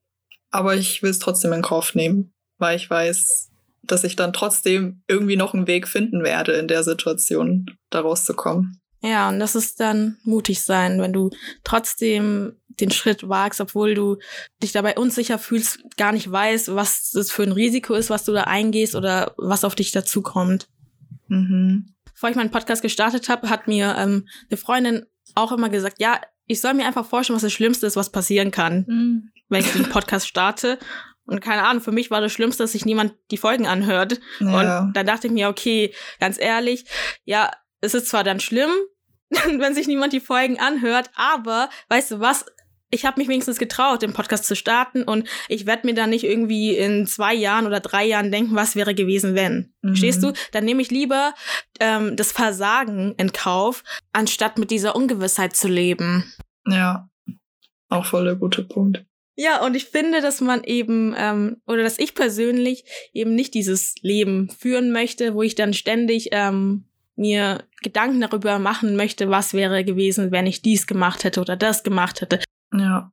aber 0.51 0.75
ich 0.75 1.03
will 1.03 1.11
es 1.11 1.19
trotzdem 1.19 1.53
in 1.53 1.63
Kauf 1.63 1.95
nehmen, 1.95 2.33
weil 2.59 2.77
ich 2.77 2.89
weiß, 2.89 3.51
dass 3.83 4.05
ich 4.05 4.17
dann 4.17 4.33
trotzdem 4.33 5.03
irgendwie 5.09 5.37
noch 5.37 5.55
einen 5.55 5.67
Weg 5.67 5.89
finden 5.89 6.23
werde, 6.23 6.53
in 6.53 6.69
der 6.69 6.83
Situation 6.83 7.67
da 7.91 8.01
rauszukommen. 8.01 8.81
Ja, 9.03 9.29
und 9.29 9.39
das 9.39 9.55
ist 9.55 9.79
dann 9.81 10.17
mutig 10.25 10.63
sein, 10.63 11.01
wenn 11.01 11.13
du 11.13 11.31
trotzdem 11.65 12.57
den 12.69 12.91
Schritt 12.91 13.29
wagst, 13.29 13.61
obwohl 13.61 13.95
du 13.95 14.17
dich 14.63 14.73
dabei 14.73 14.97
unsicher 14.97 15.39
fühlst, 15.39 15.81
gar 15.97 16.13
nicht 16.13 16.31
weißt, 16.31 16.75
was 16.75 17.11
das 17.11 17.31
für 17.31 17.43
ein 17.43 17.53
Risiko 17.53 17.95
ist, 17.95 18.11
was 18.11 18.25
du 18.25 18.33
da 18.33 18.45
eingehst 18.45 18.95
oder 18.95 19.35
was 19.37 19.65
auf 19.65 19.75
dich 19.75 19.93
dazukommt. 19.93 20.69
Mhm 21.29 21.97
bevor 22.17 22.31
ich 22.31 22.37
meinen 22.37 22.51
Podcast 22.51 22.83
gestartet 22.83 23.29
habe, 23.29 23.51
hat 23.51 23.69
mir 23.69 23.95
ähm, 23.99 24.27
eine 24.51 24.57
Freundin 24.57 25.07
auch 25.35 25.53
immer 25.53 25.69
gesagt, 25.69 26.01
ja, 26.01 26.19
ich 26.47 26.61
soll 26.61 26.73
mir 26.75 26.87
einfach 26.87 27.05
vorstellen, 27.05 27.35
was 27.35 27.43
das 27.43 27.53
Schlimmste 27.53 27.87
ist, 27.87 27.97
was 27.97 28.11
passieren 28.11 28.51
kann, 28.51 28.87
mhm. 28.89 29.31
wenn 29.49 29.61
ich 29.61 29.73
den 29.73 29.89
Podcast 29.91 30.27
starte. 30.27 30.79
Und 31.27 31.41
keine 31.41 31.65
Ahnung, 31.65 31.83
für 31.83 31.93
mich 31.93 32.11
war 32.11 32.21
das 32.23 32.33
Schlimmste, 32.33 32.63
dass 32.63 32.73
sich 32.73 32.87
niemand 32.87 33.15
die 33.31 33.37
Folgen 33.37 33.67
anhört. 33.67 34.21
Ja. 34.41 34.81
Und 34.81 34.97
dann 34.97 35.07
dachte 35.07 35.27
ich 35.27 35.33
mir, 35.33 35.49
okay, 35.49 35.93
ganz 36.19 36.41
ehrlich, 36.41 36.87
ja, 37.25 37.51
es 37.81 37.95
ist 37.95 38.09
zwar 38.09 38.25
dann 38.25 38.41
schlimm, 38.41 38.71
wenn 39.31 39.75
sich 39.75 39.87
niemand 39.87 40.13
die 40.13 40.21
Folgen 40.21 40.59
anhört, 40.59 41.11
aber 41.15 41.69
weißt 41.89 42.13
du 42.13 42.21
was, 42.21 42.45
ich 42.91 43.05
habe 43.05 43.21
mich 43.21 43.29
wenigstens 43.29 43.59
getraut, 43.59 44.03
den 44.03 44.13
Podcast 44.13 44.45
zu 44.45 44.55
starten 44.55 45.03
und 45.03 45.29
ich 45.49 45.67
werde 45.67 45.87
mir 45.87 45.95
dann 45.95 46.11
nicht 46.11 46.25
irgendwie 46.25 46.77
in 46.77 47.07
zwei 47.07 47.35
Jahren 47.35 47.67
oder 47.67 47.81
drei 47.81 48.05
Jahren 48.05 48.31
denken, 48.31 48.55
was 48.55 48.77
wäre 48.77 48.95
gewesen, 48.95 49.35
wenn. 49.35 49.75
Mhm. 49.83 49.89
Verstehst 49.89 50.23
du? 50.23 50.33
Dann 50.53 50.65
nehme 50.65 50.83
ich 50.83 50.91
lieber 50.91 51.35
ähm, 51.81 52.17
das 52.17 52.33
Versagen 52.33 53.15
in 53.17 53.33
Kauf, 53.33 53.83
anstatt 54.13 54.59
mit 54.59 54.71
dieser 54.71 54.95
Ungewissheit 54.95 55.57
zu 55.57 55.69
leben. 55.69 56.33
Ja, 56.69 57.09
auch 57.89 58.07
voll 58.07 58.25
der 58.25 58.37
gute 58.37 58.63
Punkt. 58.63 59.05
Ja, 59.37 59.65
und 59.65 59.77
ich 59.77 59.87
finde, 59.87 60.23
dass 60.23 60.41
man 60.41 60.65
eben, 60.65 61.15
ähm, 61.17 61.61
oder 61.67 61.83
dass 61.83 61.99
ich 61.99 62.15
persönlich 62.15 62.85
eben 63.13 63.35
nicht 63.35 63.53
dieses 63.53 63.95
Leben 64.01 64.49
führen 64.49 64.93
möchte, 64.93 65.35
wo 65.35 65.43
ich 65.43 65.55
dann 65.55 65.75
ständig 65.75 66.29
ähm, 66.33 66.87
mir 67.17 67.65
Gedanken 67.83 68.21
darüber 68.21 68.59
machen 68.59 68.97
möchte, 68.97 69.31
was 69.31 69.55
wäre 69.55 69.85
gewesen, 69.85 70.31
wenn 70.31 70.47
ich 70.47 70.63
dies 70.63 70.87
gemacht 70.87 71.25
hätte 71.25 71.41
oder 71.41 71.57
das 71.57 71.83
gemacht 71.83 72.21
hätte. 72.21 72.41
Ja, 72.73 73.11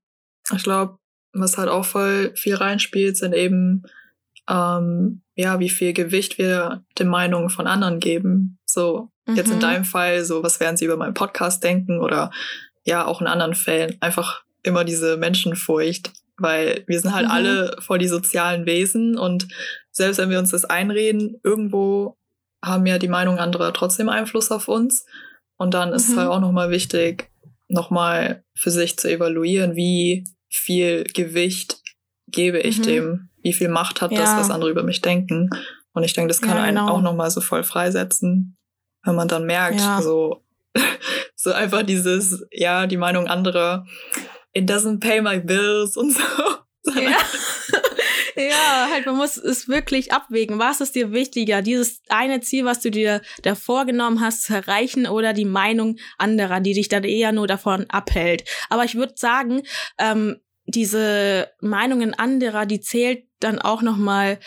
ich 0.54 0.64
glaube, 0.64 0.98
was 1.32 1.58
halt 1.58 1.70
auch 1.70 1.86
voll 1.86 2.34
viel 2.36 2.56
reinspielt, 2.56 3.18
sind 3.18 3.34
eben, 3.34 3.84
ähm, 4.50 5.22
ja, 5.36 5.60
wie 5.60 5.70
viel 5.70 5.94
Gewicht 5.94 6.38
wir 6.38 6.84
den 7.00 7.08
Meinungen 7.08 7.50
von 7.50 7.66
anderen 7.66 8.00
geben. 8.00 8.60
So, 8.66 9.10
mhm. 9.26 9.36
jetzt 9.36 9.50
in 9.50 9.58
mhm. 9.58 9.62
deinem 9.62 9.86
Fall, 9.86 10.24
so, 10.26 10.44
was 10.44 10.60
werden 10.60 10.78
sie 10.78 10.86
über 10.86 10.98
meinen 10.98 11.14
Podcast 11.14 11.64
denken 11.64 12.00
oder 12.00 12.32
ja, 12.84 13.06
auch 13.06 13.22
in 13.22 13.28
anderen 13.28 13.56
Fällen 13.56 13.98
einfach 14.02 14.44
immer 14.64 14.84
diese 14.84 15.18
Menschenfurcht, 15.18 16.12
weil 16.38 16.84
wir 16.88 17.00
sind 17.00 17.14
halt 17.14 17.26
mhm. 17.26 17.32
alle 17.32 17.78
voll 17.80 18.00
die 18.00 18.08
sozialen 18.08 18.66
Wesen 18.66 19.18
und 19.18 19.48
selbst 19.92 20.18
wenn 20.18 20.30
wir 20.30 20.40
uns 20.40 20.52
das 20.52 20.66
einreden, 20.66 21.40
irgendwo 21.44 22.18
haben 22.64 22.86
ja 22.86 22.98
die 22.98 23.08
Meinungen 23.10 23.40
anderer 23.40 23.74
trotzdem 23.74 24.10
Einfluss 24.10 24.50
auf 24.50 24.68
uns. 24.68 25.06
Und 25.58 25.74
dann 25.74 25.94
ist 25.94 26.08
mhm. 26.08 26.14
es 26.14 26.20
halt 26.20 26.30
auch 26.30 26.40
nochmal 26.40 26.70
wichtig, 26.72 27.30
nochmal 27.68 28.44
für 28.56 28.72
sich 28.72 28.98
zu 28.98 29.10
evaluieren, 29.10 29.76
wie 29.76 30.24
viel 30.50 31.04
Gewicht 31.04 31.82
gebe 32.28 32.60
ich 32.60 32.80
mhm. 32.80 32.84
dem, 32.84 33.30
wie 33.42 33.54
viel 33.54 33.70
Macht 33.70 34.02
hat 34.02 34.12
ja. 34.12 34.20
das, 34.20 34.36
was 34.36 34.50
andere 34.50 34.72
über 34.72 34.84
mich 34.84 35.02
denken. 35.02 35.50
Und 35.94 36.04
ich 36.04 36.14
denke, 36.14 36.30
das 36.30 36.42
kann 36.42 36.58
ja, 36.58 36.66
genau. 36.66 36.82
einen 36.82 36.90
auch 36.90 37.02
nochmal 37.02 37.30
so 37.30 37.42
voll 37.42 37.64
freisetzen, 37.64 38.58
wenn 39.04 39.16
man 39.16 39.28
dann 39.28 39.46
merkt, 39.46 39.80
ja. 39.80 40.02
so, 40.02 40.44
so 41.36 41.52
einfach 41.52 41.84
dieses, 41.84 42.46
ja, 42.52 42.88
die 42.88 42.98
Meinung 42.98 43.28
anderer, 43.28 43.86
it 44.54 44.70
doesn't 44.70 45.00
pay 45.00 45.22
my 45.22 45.40
bills 45.40 45.98
und 45.98 46.12
so. 46.12 46.22
Ja. 46.96 47.18
ja, 48.36 48.88
halt, 48.92 49.06
man 49.06 49.18
muss 49.18 49.38
es 49.38 49.68
wirklich 49.68 50.12
abwägen. 50.12 50.60
Was 50.60 50.82
ist 50.82 50.96
dir 50.96 51.12
wichtiger? 51.12 51.62
Dieses 51.62 52.02
eine 52.10 52.42
Ziel, 52.42 52.66
was 52.66 52.80
du 52.82 52.92
dir 52.92 53.22
da 53.42 53.56
vorgenommen 53.56 54.22
hast, 54.22 54.44
zu 54.44 54.54
erreichen 54.54 55.08
oder 55.08 55.34
die 55.34 55.46
Meinung 55.46 55.98
anderer, 56.18 56.60
die 56.60 56.74
dich 56.74 56.90
dann 56.90 57.04
eher 57.04 57.32
nur 57.32 57.48
davon 57.48 57.86
abhält? 57.90 58.44
Aber 58.70 58.84
ich 58.84 58.96
würde 58.96 59.14
sagen, 59.16 59.64
ähm, 59.98 60.38
diese 60.66 61.50
Meinungen 61.60 62.14
anderer, 62.14 62.66
die 62.66 62.80
zählt 62.80 63.26
dann 63.40 63.60
auch 63.60 63.82
noch 63.82 63.98
mal 63.98 64.40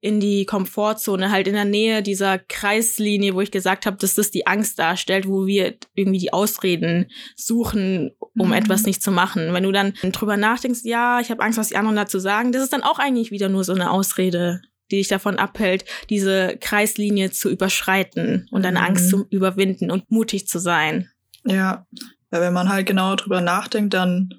in 0.00 0.20
die 0.20 0.46
Komfortzone, 0.46 1.30
halt 1.30 1.48
in 1.48 1.54
der 1.54 1.64
Nähe 1.64 2.02
dieser 2.02 2.38
Kreislinie, 2.38 3.34
wo 3.34 3.40
ich 3.40 3.50
gesagt 3.50 3.84
habe, 3.84 3.96
dass 3.96 4.14
das 4.14 4.30
die 4.30 4.46
Angst 4.46 4.78
darstellt, 4.78 5.26
wo 5.26 5.46
wir 5.46 5.74
irgendwie 5.94 6.20
die 6.20 6.32
Ausreden 6.32 7.10
suchen, 7.34 8.12
um 8.36 8.48
mhm. 8.48 8.54
etwas 8.54 8.84
nicht 8.84 9.02
zu 9.02 9.10
machen. 9.10 9.52
Wenn 9.52 9.64
du 9.64 9.72
dann 9.72 9.94
drüber 10.12 10.36
nachdenkst, 10.36 10.80
ja, 10.84 11.18
ich 11.20 11.30
habe 11.30 11.42
Angst, 11.42 11.58
was 11.58 11.68
die 11.68 11.76
anderen 11.76 11.96
dazu 11.96 12.20
sagen, 12.20 12.52
das 12.52 12.62
ist 12.62 12.72
dann 12.72 12.84
auch 12.84 13.00
eigentlich 13.00 13.32
wieder 13.32 13.48
nur 13.48 13.64
so 13.64 13.72
eine 13.72 13.90
Ausrede, 13.90 14.62
die 14.90 14.96
dich 14.98 15.08
davon 15.08 15.36
abhält, 15.36 15.84
diese 16.08 16.56
Kreislinie 16.60 17.32
zu 17.32 17.50
überschreiten 17.50 18.46
und 18.52 18.62
deine 18.64 18.80
mhm. 18.80 18.86
Angst 18.86 19.10
zu 19.10 19.26
überwinden 19.30 19.90
und 19.90 20.10
mutig 20.10 20.46
zu 20.46 20.60
sein. 20.60 21.10
Ja, 21.44 21.86
ja 22.30 22.40
wenn 22.40 22.52
man 22.52 22.68
halt 22.68 22.86
genau 22.86 23.16
drüber 23.16 23.40
nachdenkt, 23.40 23.94
dann 23.94 24.32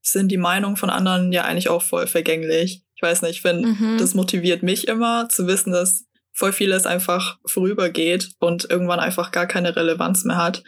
sind 0.00 0.32
die 0.32 0.38
Meinungen 0.38 0.76
von 0.76 0.90
anderen 0.90 1.32
ja 1.32 1.44
eigentlich 1.44 1.68
auch 1.68 1.82
voll 1.82 2.06
vergänglich. 2.06 2.82
Ich 3.02 3.08
weiß 3.08 3.22
nicht, 3.22 3.32
ich 3.32 3.42
finde, 3.42 3.66
mhm. 3.66 3.98
das 3.98 4.14
motiviert 4.14 4.62
mich 4.62 4.86
immer 4.86 5.28
zu 5.28 5.48
wissen, 5.48 5.72
dass 5.72 6.04
voll 6.32 6.52
vieles 6.52 6.86
einfach 6.86 7.40
vorübergeht 7.44 8.30
und 8.38 8.70
irgendwann 8.70 9.00
einfach 9.00 9.32
gar 9.32 9.46
keine 9.46 9.74
Relevanz 9.74 10.22
mehr 10.22 10.36
hat. 10.36 10.62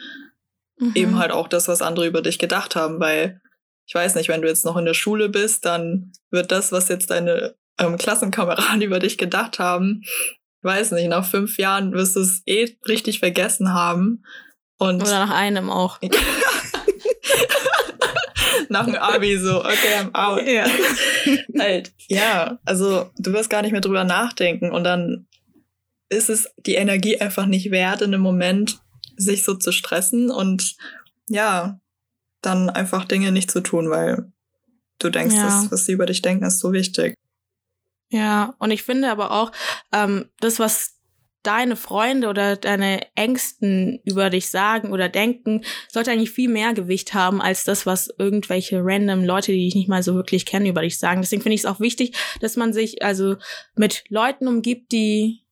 Mhm. 0.77 0.91
Eben 0.95 1.17
halt 1.17 1.31
auch 1.31 1.47
das, 1.47 1.69
was 1.69 1.81
andere 1.81 2.05
über 2.07 2.21
dich 2.21 2.37
gedacht 2.37 2.75
haben, 2.75 2.99
weil 2.99 3.39
ich 3.85 3.95
weiß 3.95 4.15
nicht, 4.15 4.27
wenn 4.27 4.41
du 4.41 4.49
jetzt 4.49 4.65
noch 4.65 4.75
in 4.75 4.83
der 4.83 4.93
Schule 4.93 5.29
bist, 5.29 5.63
dann 5.63 6.11
wird 6.29 6.51
das, 6.51 6.73
was 6.73 6.89
jetzt 6.89 7.09
deine 7.09 7.55
ähm, 7.79 7.97
Klassenkameraden 7.97 8.81
über 8.81 8.99
dich 8.99 9.17
gedacht 9.17 9.59
haben, 9.59 10.03
weiß 10.61 10.91
nicht, 10.91 11.07
nach 11.07 11.25
fünf 11.25 11.57
Jahren 11.57 11.93
wirst 11.93 12.17
du 12.17 12.19
es 12.19 12.41
eh 12.45 12.75
richtig 12.85 13.19
vergessen 13.19 13.73
haben. 13.73 14.25
Und 14.77 15.01
Oder 15.01 15.25
nach 15.25 15.33
einem 15.33 15.69
auch. 15.69 15.99
nach 18.69 18.85
dem 18.85 18.95
Abi 18.95 19.37
so, 19.37 19.59
okay, 19.59 19.99
I'm 19.99 20.13
out. 20.13 20.45
Ja. 20.45 20.65
halt, 21.59 21.91
ja, 22.07 22.59
also 22.65 23.09
du 23.17 23.33
wirst 23.33 23.49
gar 23.49 23.61
nicht 23.61 23.71
mehr 23.71 23.81
drüber 23.81 24.03
nachdenken 24.03 24.71
und 24.71 24.83
dann 24.83 25.27
ist 26.09 26.29
es 26.29 26.49
die 26.57 26.75
Energie 26.75 27.19
einfach 27.19 27.45
nicht 27.45 27.71
wert, 27.71 28.01
in 28.01 28.13
einem 28.13 28.23
Moment 28.23 28.79
sich 29.17 29.43
so 29.43 29.55
zu 29.55 29.71
stressen 29.71 30.29
und 30.29 30.75
ja, 31.27 31.79
dann 32.41 32.69
einfach 32.69 33.05
Dinge 33.05 33.31
nicht 33.31 33.49
zu 33.49 33.61
tun, 33.61 33.89
weil 33.89 34.31
du 34.99 35.09
denkst, 35.09 35.35
ja. 35.35 35.45
das, 35.45 35.71
was 35.71 35.85
sie 35.85 35.93
über 35.93 36.05
dich 36.05 36.21
denken, 36.21 36.45
ist 36.45 36.59
so 36.59 36.73
wichtig. 36.73 37.15
Ja, 38.09 38.53
und 38.59 38.71
ich 38.71 38.83
finde 38.83 39.09
aber 39.09 39.31
auch, 39.31 39.51
ähm, 39.91 40.29
das, 40.39 40.59
was 40.59 40.94
deine 41.45 41.75
Freunde 41.75 42.27
oder 42.27 42.55
deine 42.55 43.01
Ängsten 43.15 43.99
über 44.03 44.29
dich 44.29 44.49
sagen 44.49 44.91
oder 44.91 45.09
denken, 45.09 45.61
sollte 45.91 46.11
eigentlich 46.11 46.31
viel 46.31 46.49
mehr 46.49 46.73
Gewicht 46.73 47.13
haben 47.13 47.41
als 47.41 47.63
das, 47.63 47.85
was 47.85 48.13
irgendwelche 48.17 48.81
random 48.83 49.23
Leute, 49.23 49.51
die 49.51 49.65
dich 49.65 49.75
nicht 49.75 49.89
mal 49.89 50.03
so 50.03 50.15
wirklich 50.15 50.45
kennen, 50.45 50.65
über 50.65 50.81
dich 50.81 50.97
sagen. 50.97 51.21
Deswegen 51.21 51.41
finde 51.41 51.55
ich 51.55 51.61
es 51.61 51.65
auch 51.65 51.79
wichtig, 51.79 52.15
dass 52.41 52.55
man 52.55 52.73
sich 52.73 53.03
also 53.03 53.35
mit 53.75 54.03
Leuten 54.09 54.47
umgibt, 54.47 54.91
die 54.91 55.45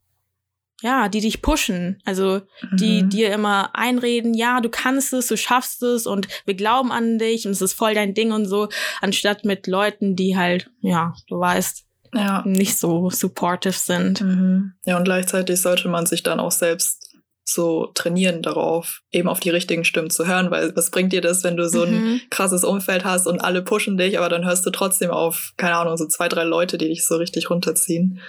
ja, 0.81 1.07
die 1.07 1.21
dich 1.21 1.41
pushen, 1.41 2.01
also 2.03 2.41
die 2.73 3.03
mhm. 3.03 3.09
dir 3.09 3.33
immer 3.33 3.73
einreden, 3.73 4.33
ja, 4.33 4.59
du 4.59 4.67
kannst 4.67 5.13
es, 5.13 5.27
du 5.27 5.37
schaffst 5.37 5.81
es 5.81 6.05
und 6.05 6.27
wir 6.45 6.55
glauben 6.55 6.91
an 6.91 7.17
dich 7.17 7.45
und 7.45 7.53
es 7.53 7.61
ist 7.61 7.71
voll 7.71 7.93
dein 7.93 8.13
Ding 8.13 8.33
und 8.33 8.45
so, 8.47 8.67
anstatt 8.99 9.45
mit 9.45 9.65
Leuten, 9.67 10.17
die 10.17 10.35
halt, 10.35 10.69
ja, 10.81 11.13
du 11.29 11.39
weißt, 11.39 11.85
ja. 12.13 12.43
nicht 12.45 12.77
so 12.77 13.09
supportive 13.09 13.73
sind. 13.73 14.21
Mhm. 14.21 14.73
Ja, 14.85 14.97
und 14.97 15.03
gleichzeitig 15.03 15.61
sollte 15.61 15.87
man 15.87 16.05
sich 16.05 16.23
dann 16.23 16.39
auch 16.39 16.51
selbst 16.51 17.13
so 17.45 17.87
trainieren 17.87 18.41
darauf, 18.41 19.01
eben 19.11 19.27
auf 19.27 19.39
die 19.39 19.49
richtigen 19.49 19.83
Stimmen 19.83 20.09
zu 20.09 20.25
hören, 20.25 20.49
weil 20.49 20.75
was 20.75 20.91
bringt 20.91 21.11
dir 21.11 21.21
das, 21.21 21.43
wenn 21.43 21.57
du 21.57 21.67
so 21.67 21.83
ein 21.83 21.93
mhm. 21.93 22.21
krasses 22.29 22.63
Umfeld 22.63 23.03
hast 23.03 23.27
und 23.27 23.41
alle 23.41 23.61
pushen 23.61 23.97
dich, 23.97 24.17
aber 24.17 24.29
dann 24.29 24.45
hörst 24.45 24.65
du 24.65 24.69
trotzdem 24.69 25.11
auf, 25.11 25.53
keine 25.57 25.75
Ahnung, 25.75 25.97
so 25.97 26.07
zwei, 26.07 26.29
drei 26.29 26.43
Leute, 26.43 26.77
die 26.77 26.87
dich 26.87 27.05
so 27.05 27.17
richtig 27.17 27.49
runterziehen. 27.49 28.19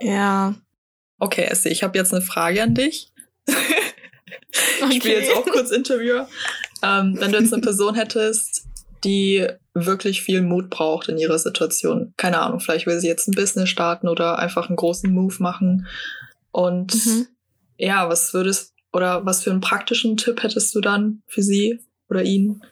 Ja. 0.00 0.54
Okay, 1.20 1.44
Essie, 1.44 1.68
ich 1.68 1.84
habe 1.84 1.96
jetzt 1.96 2.12
eine 2.12 2.22
Frage 2.22 2.62
an 2.62 2.74
dich. 2.74 3.12
okay. 3.46 3.56
Ich 4.90 4.96
spiele 4.96 5.20
jetzt 5.20 5.36
auch 5.36 5.44
kurz 5.46 5.70
Interviewer. 5.70 6.28
Ähm, 6.82 7.16
wenn 7.18 7.32
du 7.32 7.38
jetzt 7.38 7.52
eine 7.52 7.62
Person 7.62 7.94
hättest, 7.94 8.53
die 9.04 9.46
wirklich 9.74 10.22
viel 10.22 10.42
Mut 10.42 10.70
braucht 10.70 11.08
in 11.08 11.18
ihrer 11.18 11.38
Situation. 11.38 12.14
Keine 12.16 12.40
Ahnung, 12.40 12.60
vielleicht 12.60 12.86
will 12.86 13.00
sie 13.00 13.08
jetzt 13.08 13.28
ein 13.28 13.34
Business 13.34 13.68
starten 13.68 14.08
oder 14.08 14.38
einfach 14.38 14.68
einen 14.68 14.76
großen 14.76 15.12
Move 15.12 15.34
machen. 15.40 15.86
Und 16.52 16.94
mhm. 16.94 17.26
ja, 17.76 18.08
was 18.08 18.32
würdest 18.32 18.74
oder 18.92 19.26
was 19.26 19.42
für 19.42 19.50
einen 19.50 19.60
praktischen 19.60 20.16
Tipp 20.16 20.42
hättest 20.42 20.74
du 20.74 20.80
dann 20.80 21.22
für 21.26 21.42
sie 21.42 21.80
oder 22.08 22.22
ihn, 22.22 22.62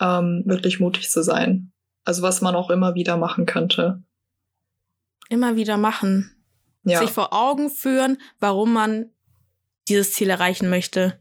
ähm, 0.00 0.42
wirklich 0.44 0.80
mutig 0.80 1.10
zu 1.10 1.22
sein? 1.22 1.72
Also 2.04 2.22
was 2.22 2.40
man 2.42 2.54
auch 2.54 2.70
immer 2.70 2.94
wieder 2.94 3.16
machen 3.16 3.46
könnte. 3.46 4.02
Immer 5.28 5.56
wieder 5.56 5.76
machen. 5.76 6.32
Ja. 6.84 7.00
Sich 7.00 7.10
vor 7.10 7.32
Augen 7.32 7.70
führen, 7.70 8.18
warum 8.38 8.72
man 8.72 9.10
dieses 9.88 10.12
Ziel 10.12 10.30
erreichen 10.30 10.68
möchte. 10.68 11.18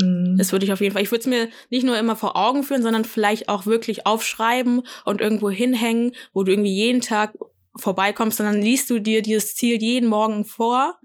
Mhm. 0.00 0.36
Das 0.38 0.52
würde 0.52 0.64
ich 0.64 0.72
auf 0.72 0.80
jeden 0.80 0.92
Fall. 0.92 1.02
Ich 1.02 1.10
würde 1.10 1.20
es 1.20 1.26
mir 1.26 1.48
nicht 1.70 1.84
nur 1.84 1.98
immer 1.98 2.16
vor 2.16 2.36
Augen 2.36 2.62
führen, 2.62 2.82
sondern 2.82 3.04
vielleicht 3.04 3.48
auch 3.48 3.66
wirklich 3.66 4.06
aufschreiben 4.06 4.82
und 5.04 5.20
irgendwo 5.20 5.50
hinhängen, 5.50 6.12
wo 6.32 6.44
du 6.44 6.52
irgendwie 6.52 6.74
jeden 6.74 7.00
Tag 7.00 7.34
vorbeikommst, 7.76 8.38
sondern 8.38 8.60
liest 8.60 8.90
du 8.90 9.00
dir 9.00 9.22
dieses 9.22 9.54
Ziel 9.54 9.80
jeden 9.80 10.08
Morgen 10.08 10.44
vor 10.44 10.98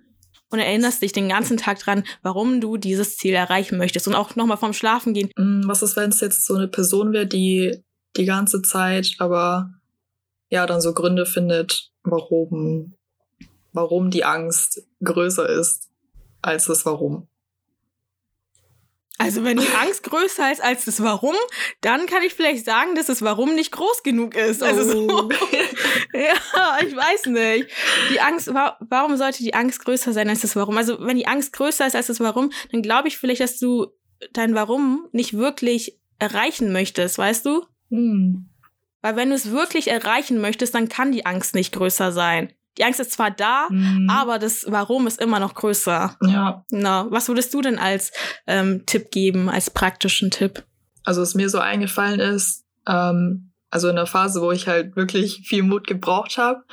und 0.50 0.60
erinnerst 0.60 1.02
dich 1.02 1.12
den 1.12 1.30
ganzen 1.30 1.58
Tag 1.58 1.80
dran, 1.80 2.04
warum 2.22 2.62
du 2.62 2.78
dieses 2.78 3.18
Ziel 3.18 3.34
erreichen 3.34 3.78
möchtest 3.78 4.08
und 4.08 4.16
auch 4.16 4.36
nochmal 4.36 4.58
vorm 4.58 4.74
Schlafen 4.74 5.14
gehen. 5.14 5.30
Mhm, 5.38 5.64
was 5.66 5.82
ist, 5.82 5.96
wenn 5.96 6.10
es 6.10 6.22
jetzt 6.22 6.46
so 6.46 6.56
eine 6.56 6.68
Person 6.68 7.12
wäre, 7.12 7.26
die 7.26 7.84
die 8.16 8.26
ganze 8.26 8.62
Zeit 8.62 9.16
aber 9.18 9.72
ja 10.50 10.68
dann 10.68 10.82
so 10.82 10.94
Gründe 10.94 11.26
findet, 11.26 11.92
warum, 12.04 12.94
warum 13.72 14.12
die 14.12 14.24
Angst 14.24 14.88
größer 15.04 15.50
ist 15.50 15.90
als 16.44 16.66
das 16.66 16.86
Warum? 16.86 17.28
Also 19.20 19.44
wenn 19.44 19.58
die 19.58 19.68
Angst 19.68 20.04
größer 20.04 20.52
ist 20.52 20.62
als 20.62 20.86
das 20.86 21.02
Warum, 21.02 21.36
dann 21.82 22.08
kann 22.08 22.24
ich 22.24 22.34
vielleicht 22.34 22.66
sagen, 22.66 22.96
dass 22.96 23.06
das 23.06 23.22
Warum 23.22 23.54
nicht 23.54 23.72
groß 23.72 24.02
genug 24.04 24.36
ist. 24.36 24.64
Also 24.64 24.84
so, 24.84 25.08
oh. 25.08 25.30
ja, 26.14 26.80
ich 26.86 26.96
weiß 26.96 27.28
nicht. 27.28 27.70
Die 28.12 28.20
Angst, 28.20 28.52
warum 28.54 29.16
sollte 29.16 29.44
die 29.44 29.54
Angst 29.54 29.86
größer 29.86 30.14
sein 30.14 30.30
als 30.30 30.42
das 30.42 30.56
Warum? 30.56 30.78
Also 30.78 30.98
wenn 31.00 31.16
die 31.16 31.28
Angst 31.28 31.54
größer 31.54 31.86
ist 31.86 31.96
als 31.96 32.08
das 32.08 32.20
Warum, 32.20 32.52
dann 32.72 32.82
glaube 32.82 33.08
ich 33.08 33.18
vielleicht, 33.18 33.42
dass 33.42 33.60
du 33.60 33.88
dein 34.34 34.56
Warum 34.56 35.08
nicht 35.12 35.38
wirklich 35.38 36.00
erreichen 36.18 36.72
möchtest, 36.74 37.18
weißt 37.18 37.46
du? 37.46 37.66
Hm. 37.90 38.50
Weil 39.02 39.16
wenn 39.16 39.30
du 39.30 39.36
es 39.36 39.52
wirklich 39.52 39.90
erreichen 39.90 40.42
möchtest, 40.42 40.74
dann 40.74 40.90
kann 40.90 41.12
die 41.12 41.26
Angst 41.26 41.54
nicht 41.54 41.74
größer 41.74 42.12
sein 42.12 42.54
die 42.78 42.84
Angst 42.84 43.00
ist 43.00 43.12
zwar 43.12 43.32
da, 43.32 43.68
mhm. 43.70 44.10
aber 44.10 44.40
das 44.40 44.66
Warum 44.68 45.08
ist 45.08 45.22
immer 45.22 45.40
noch 45.40 45.54
größer. 45.54 46.18
Ja. 46.22 46.64
Na, 46.70 47.08
was 47.10 47.28
würdest 47.28 47.54
du 47.54 47.62
denn 47.62 47.78
als 47.78 48.12
ähm, 48.48 48.86
Tipp 48.86 49.12
geben, 49.12 49.50
als 49.50 49.70
praktischen 49.70 50.32
Tipp? 50.32 50.64
Also, 51.04 51.22
was 51.22 51.36
mir 51.36 51.50
so 51.50 51.60
eingefallen 51.60 52.20
ist, 52.20 52.64
ähm, 52.88 53.52
also 53.70 53.90
in 53.90 53.96
der 53.96 54.06
Phase, 54.06 54.42
wo 54.42 54.52
ich 54.52 54.68
halt 54.68 54.96
wirklich 54.96 55.44
viel 55.46 55.64
Mut 55.64 55.88
gebraucht 55.88 56.38
habe, 56.38 56.64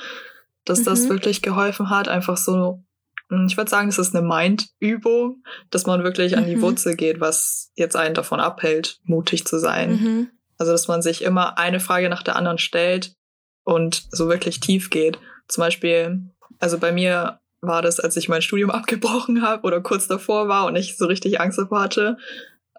dass 0.65 0.81
mhm. 0.81 0.85
das 0.85 1.09
wirklich 1.09 1.41
geholfen 1.41 1.89
hat, 1.89 2.07
einfach 2.07 2.37
so, 2.37 2.83
hm, 3.29 3.47
ich 3.47 3.57
würde 3.57 3.69
sagen, 3.69 3.87
das 3.87 3.99
ist 3.99 4.15
eine 4.15 4.25
Mind-Übung, 4.27 5.43
dass 5.69 5.85
man 5.85 6.03
wirklich 6.03 6.37
an 6.37 6.45
die 6.45 6.55
mhm. 6.55 6.61
Wurzel 6.61 6.95
geht, 6.95 7.19
was 7.19 7.71
jetzt 7.75 7.95
einen 7.95 8.15
davon 8.15 8.39
abhält, 8.39 8.99
mutig 9.03 9.45
zu 9.45 9.59
sein. 9.59 9.91
Mhm. 9.91 10.29
Also, 10.57 10.71
dass 10.71 10.87
man 10.87 11.01
sich 11.01 11.23
immer 11.23 11.57
eine 11.57 11.79
Frage 11.79 12.09
nach 12.09 12.23
der 12.23 12.35
anderen 12.35 12.57
stellt 12.57 13.15
und 13.63 14.03
so 14.11 14.29
wirklich 14.29 14.59
tief 14.59 14.89
geht. 14.89 15.19
Zum 15.51 15.61
Beispiel, 15.61 16.21
also 16.59 16.77
bei 16.77 16.93
mir 16.93 17.39
war 17.59 17.81
das, 17.81 17.99
als 17.99 18.15
ich 18.15 18.29
mein 18.29 18.41
Studium 18.41 18.71
abgebrochen 18.71 19.41
habe 19.41 19.63
oder 19.63 19.81
kurz 19.81 20.07
davor 20.07 20.47
war 20.47 20.65
und 20.65 20.75
ich 20.75 20.97
so 20.97 21.05
richtig 21.05 21.41
Angst 21.41 21.59
davor 21.59 21.81
hatte, 21.81 22.17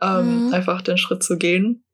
ähm, 0.01 0.47
mhm. 0.47 0.55
einfach 0.55 0.81
den 0.81 0.99
Schritt 0.99 1.23
zu 1.23 1.37
gehen. 1.37 1.85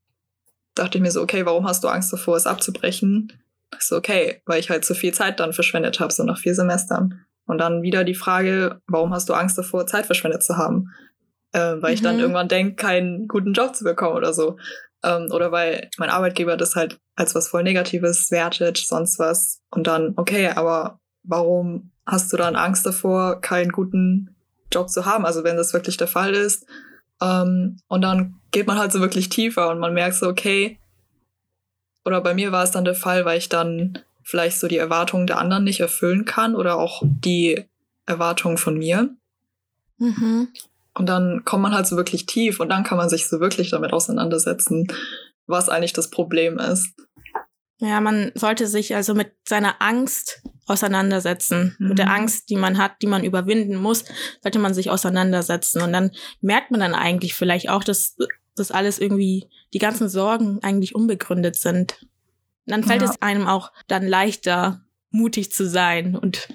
Dachte 0.75 0.99
ich 0.99 1.03
mir 1.03 1.11
so, 1.11 1.21
okay, 1.21 1.45
warum 1.45 1.67
hast 1.67 1.83
du 1.83 1.89
Angst 1.89 2.13
davor, 2.13 2.37
es 2.37 2.47
abzubrechen? 2.47 3.33
Ich 3.77 3.85
so, 3.85 3.97
okay, 3.97 4.41
weil 4.47 4.61
ich 4.61 4.71
halt 4.71 4.85
so 4.85 4.95
viel 4.95 5.13
Zeit 5.13 5.41
dann 5.41 5.53
verschwendet 5.53 5.99
habe, 5.99 6.13
so 6.13 6.23
nach 6.23 6.39
vier 6.39 6.55
Semestern. 6.55 7.25
Und 7.47 7.59
dann 7.59 7.83
wieder 7.83 8.05
die 8.05 8.15
Frage, 8.15 8.81
warum 8.87 9.13
hast 9.13 9.29
du 9.29 9.35
Angst 9.35 9.59
davor, 9.59 9.87
Zeit 9.87 10.07
verschwendet 10.07 10.45
zu 10.45 10.57
haben? 10.57 10.95
Äh, 11.53 11.77
weil 11.81 11.91
mhm. 11.91 11.95
ich 11.95 12.03
dann 12.03 12.15
mhm. 12.17 12.21
irgendwann 12.21 12.49
denke, 12.49 12.77
keinen 12.77 13.27
guten 13.27 13.53
Job 13.53 13.75
zu 13.75 13.83
bekommen 13.83 14.17
oder 14.17 14.33
so. 14.33 14.59
Ähm, 15.05 15.29
oder 15.33 15.53
weil 15.53 15.91
mein 15.99 16.11
Arbeitgeber 16.11 16.57
das 16.57 16.75
halt 16.75 16.99
als 17.17 17.35
was 17.35 17.49
voll 17.49 17.63
Negatives 17.63 18.31
wertet, 18.31 18.79
sonst 18.79 19.19
was. 19.19 19.61
Und 19.71 19.87
dann, 19.87 20.15
okay, 20.17 20.49
aber 20.49 21.01
warum 21.23 21.91
hast 22.07 22.33
du 22.33 22.37
dann 22.37 22.57
Angst 22.57 22.87
davor, 22.87 23.41
keinen 23.41 23.71
guten 23.71 24.35
Job 24.73 24.89
zu 24.89 25.05
haben? 25.05 25.27
Also 25.27 25.45
wenn 25.45 25.57
das 25.57 25.73
wirklich 25.73 25.97
der 25.97 26.09
Fall 26.09 26.35
ist. 26.35 26.67
Ähm, 27.21 27.79
und 27.89 28.03
dann 28.03 28.41
geht 28.51 28.67
man 28.67 28.79
halt 28.79 28.93
so 28.93 29.01
wirklich 29.01 29.29
tiefer 29.29 29.71
und 29.71 29.79
man 29.79 29.95
merkt 29.95 30.17
so, 30.17 30.27
okay, 30.29 30.79
oder 32.05 32.21
bei 32.21 32.35
mir 32.35 32.53
war 32.53 32.65
es 32.65 32.71
dann 32.71 32.85
der 32.85 32.95
Fall, 32.95 33.25
weil 33.25 33.39
ich 33.39 33.49
dann 33.49 33.99
vielleicht 34.23 34.59
so 34.59 34.69
die 34.69 34.79
Erwartungen 34.79 35.27
der 35.27 35.39
anderen 35.39 35.65
nicht 35.65 35.81
erfüllen 35.81 36.25
kann 36.25 36.55
oder 36.55 36.77
auch 36.77 37.03
die 37.05 37.65
Erwartungen 38.07 38.57
von 38.57 38.79
mir. 38.79 39.11
Mhm. 39.99 40.49
Und 40.99 41.07
dann 41.07 41.43
kommt 41.45 41.63
man 41.63 41.75
halt 41.75 41.87
so 41.87 41.97
wirklich 41.97 42.27
tief 42.27 42.61
und 42.61 42.69
dann 42.69 42.85
kann 42.85 42.99
man 42.99 43.09
sich 43.09 43.29
so 43.29 43.41
wirklich 43.41 43.71
damit 43.71 43.93
auseinandersetzen, 43.93 44.87
was 45.47 45.69
eigentlich 45.69 45.93
das 45.93 46.11
Problem 46.11 46.59
ist. 46.59 46.95
Ja, 47.81 48.01
man 48.01 48.33
sollte 48.35 48.67
sich 48.67 48.97
also 48.97 49.15
mit 49.15 49.33
seiner 49.47 49.81
Angst 49.81 50.43
auseinandersetzen. 50.67 51.77
Mhm. 51.79 51.89
Mit 51.89 51.99
der 51.99 52.07
mhm. 52.07 52.13
Angst, 52.13 52.51
die 52.51 52.57
man 52.57 52.79
hat, 52.79 53.01
die 53.03 53.07
man 53.07 53.25
überwinden 53.25 53.77
muss, 53.77 54.05
sollte 54.43 54.59
man 54.59 54.75
sich 54.75 54.91
auseinandersetzen. 54.91 55.83
Und 55.83 55.93
dann 55.93 56.11
merkt 56.41 56.71
man 56.71 56.81
dann 56.81 56.95
eigentlich 56.95 57.35
vielleicht 57.35 57.69
auch, 57.69 57.85
dass 57.85 58.17
das 58.57 58.71
alles 58.71 58.99
irgendwie, 58.99 59.49
die 59.73 59.79
ganzen 59.79 60.09
Sorgen 60.09 60.59
eigentlich 60.63 60.95
unbegründet 60.95 61.57
sind. 61.57 62.03
Und 62.67 62.73
dann 62.73 62.85
fällt 62.85 63.03
ja. 63.03 63.11
es 63.11 63.23
einem 63.23 63.47
auch 63.47 63.73
dann 63.87 64.07
leichter, 64.07 64.83
mutig 65.11 65.53
zu 65.53 65.67
sein 65.67 66.17
und 66.17 66.49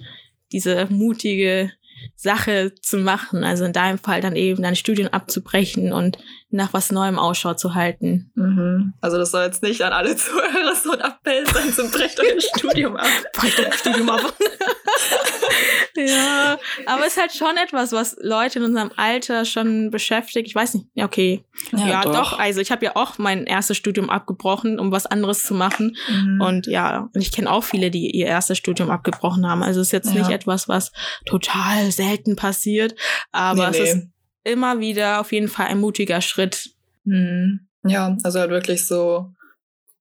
diese 0.51 0.85
mutige 0.91 1.71
Sache 2.15 2.73
zu 2.81 2.97
machen. 2.97 3.43
Also 3.43 3.65
in 3.65 3.73
deinem 3.73 3.97
Fall 3.97 4.21
dann 4.21 4.35
eben 4.35 4.63
dein 4.63 4.75
Studium 4.75 5.09
abzubrechen 5.09 5.93
und 5.93 6.17
nach 6.49 6.73
was 6.73 6.91
Neuem 6.91 7.17
Ausschau 7.17 7.53
zu 7.55 7.75
halten. 7.75 8.31
Mhm. 8.35 8.93
Also 9.01 9.17
das 9.17 9.31
soll 9.31 9.43
jetzt 9.43 9.63
nicht 9.63 9.81
an 9.81 9.93
alle 9.93 10.15
Zuhörer 10.15 10.75
so 10.75 10.91
ein 10.91 10.99
Appell 10.99 11.45
sein, 11.47 11.73
zum 11.73 11.91
brecht 11.91 12.19
euer 12.19 12.39
Studium 12.39 12.95
ab. 12.95 13.07
brecht 13.33 13.59
euer 13.59 13.71
Studium 13.71 14.09
ab. 14.09 14.21
ja, 15.95 16.57
aber 16.85 17.01
es 17.05 17.13
ist 17.13 17.21
halt 17.21 17.33
schon 17.33 17.57
etwas, 17.57 17.91
was 17.91 18.17
Leute 18.21 18.59
in 18.59 18.65
unserem 18.65 18.91
Alter 18.95 19.45
schon 19.45 19.91
beschäftigt. 19.91 20.47
Ich 20.47 20.55
weiß 20.55 20.73
nicht, 20.73 20.87
ja, 20.93 21.05
okay. 21.05 21.43
Ja, 21.71 21.87
ja 21.87 22.01
doch. 22.03 22.13
doch. 22.13 22.39
Also 22.39 22.61
ich 22.61 22.71
habe 22.71 22.85
ja 22.85 22.95
auch 22.95 23.17
mein 23.17 23.45
erstes 23.45 23.77
Studium 23.77 24.09
abgebrochen, 24.09 24.79
um 24.79 24.91
was 24.91 25.05
anderes 25.05 25.43
zu 25.43 25.53
machen. 25.53 25.95
Mhm. 26.09 26.41
Und 26.41 26.67
ja, 26.67 27.09
und 27.13 27.21
ich 27.21 27.31
kenne 27.31 27.51
auch 27.51 27.63
viele, 27.63 27.91
die 27.91 28.11
ihr 28.11 28.27
erstes 28.27 28.57
Studium 28.57 28.89
abgebrochen 28.89 29.47
haben. 29.47 29.63
Also 29.63 29.81
es 29.81 29.87
ist 29.87 29.93
jetzt 29.93 30.13
ja. 30.13 30.19
nicht 30.19 30.31
etwas, 30.31 30.67
was 30.67 30.91
total 31.25 31.91
selten 31.91 32.35
passiert, 32.35 32.95
aber 33.31 33.69
nee, 33.69 33.77
nee. 33.77 33.83
es 33.83 33.95
ist 33.95 34.07
immer 34.43 34.79
wieder 34.79 35.21
auf 35.21 35.31
jeden 35.31 35.47
Fall 35.47 35.67
ein 35.67 35.79
mutiger 35.79 36.21
Schritt. 36.21 36.71
Mhm. 37.03 37.67
Ja, 37.85 38.17
also 38.23 38.39
halt 38.39 38.51
wirklich 38.51 38.85
so, 38.85 39.33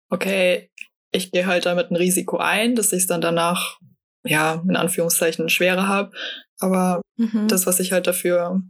okay, 0.09 0.71
ich 1.11 1.31
gehe 1.31 1.47
halt 1.47 1.67
damit 1.67 1.91
ein 1.91 1.97
Risiko 1.97 2.39
ein, 2.39 2.75
dass 2.75 2.93
ich 2.93 3.01
es 3.01 3.07
dann 3.07 3.21
danach 3.21 3.79
ja, 4.25 4.63
in 4.67 4.77
Anführungszeichen 4.77 5.49
schwerer 5.49 5.89
habe. 5.89 6.13
Aber 6.59 7.03
mhm. 7.17 7.49
das, 7.49 7.67
was 7.67 7.81
ich 7.81 7.93
halt 7.93 8.07
dafür 8.07 8.63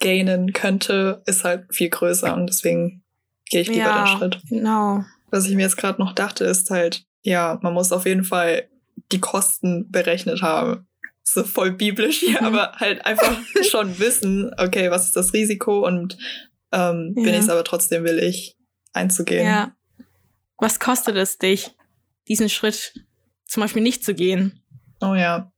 gainen 0.00 0.52
könnte, 0.52 1.22
ist 1.26 1.44
halt 1.44 1.66
viel 1.74 1.90
größer 1.90 2.34
und 2.34 2.46
deswegen 2.46 3.02
gehe 3.46 3.62
ich 3.62 3.68
lieber 3.68 3.80
ja, 3.80 4.04
den 4.04 4.18
Schritt. 4.18 4.40
Genau. 4.48 5.04
Was 5.30 5.46
ich 5.46 5.54
mir 5.54 5.62
jetzt 5.62 5.76
gerade 5.76 6.00
noch 6.00 6.12
dachte, 6.14 6.44
ist 6.44 6.70
halt, 6.70 7.04
ja, 7.22 7.58
man 7.62 7.74
muss 7.74 7.92
auf 7.92 8.06
jeden 8.06 8.24
Fall 8.24 8.68
die 9.12 9.20
Kosten 9.20 9.90
berechnet 9.90 10.42
haben. 10.42 10.86
So 11.22 11.44
voll 11.44 11.72
biblisch 11.72 12.20
hier, 12.20 12.40
mhm. 12.40 12.46
aber 12.46 12.72
halt 12.76 13.04
einfach 13.04 13.38
schon 13.70 13.98
wissen, 13.98 14.52
okay, 14.56 14.90
was 14.90 15.06
ist 15.06 15.16
das 15.16 15.32
Risiko 15.32 15.86
und 15.86 16.16
ähm, 16.72 17.14
ja. 17.16 17.22
bin 17.22 17.34
ich 17.34 17.40
es 17.40 17.48
aber 17.48 17.64
trotzdem 17.64 18.04
willig 18.04 18.56
einzugehen. 18.92 19.46
Ja. 19.46 19.72
Was 20.58 20.80
kostet 20.80 21.16
es 21.16 21.38
dich, 21.38 21.70
diesen 22.28 22.48
Schritt 22.48 22.94
zum 23.48 23.62
Beispiel 23.62 23.82
nicht 23.82 24.04
zu 24.04 24.14
gehen. 24.14 24.62
Oh 25.00 25.14
ja. 25.14 25.50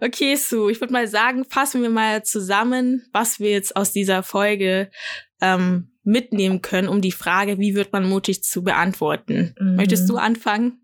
Okay, 0.00 0.36
Sue, 0.36 0.70
ich 0.70 0.80
würde 0.80 0.92
mal 0.92 1.08
sagen, 1.08 1.44
fassen 1.44 1.82
wir 1.82 1.90
mal 1.90 2.22
zusammen, 2.22 3.06
was 3.12 3.40
wir 3.40 3.50
jetzt 3.50 3.76
aus 3.76 3.92
dieser 3.92 4.22
Folge 4.22 4.90
ähm, 5.40 5.90
mitnehmen 6.04 6.62
können, 6.62 6.88
um 6.88 7.00
die 7.00 7.12
Frage, 7.12 7.58
wie 7.58 7.74
wird 7.74 7.92
man 7.92 8.08
mutig 8.08 8.42
zu 8.42 8.62
beantworten. 8.62 9.54
Mhm. 9.60 9.76
Möchtest 9.76 10.08
du 10.08 10.16
anfangen? 10.16 10.80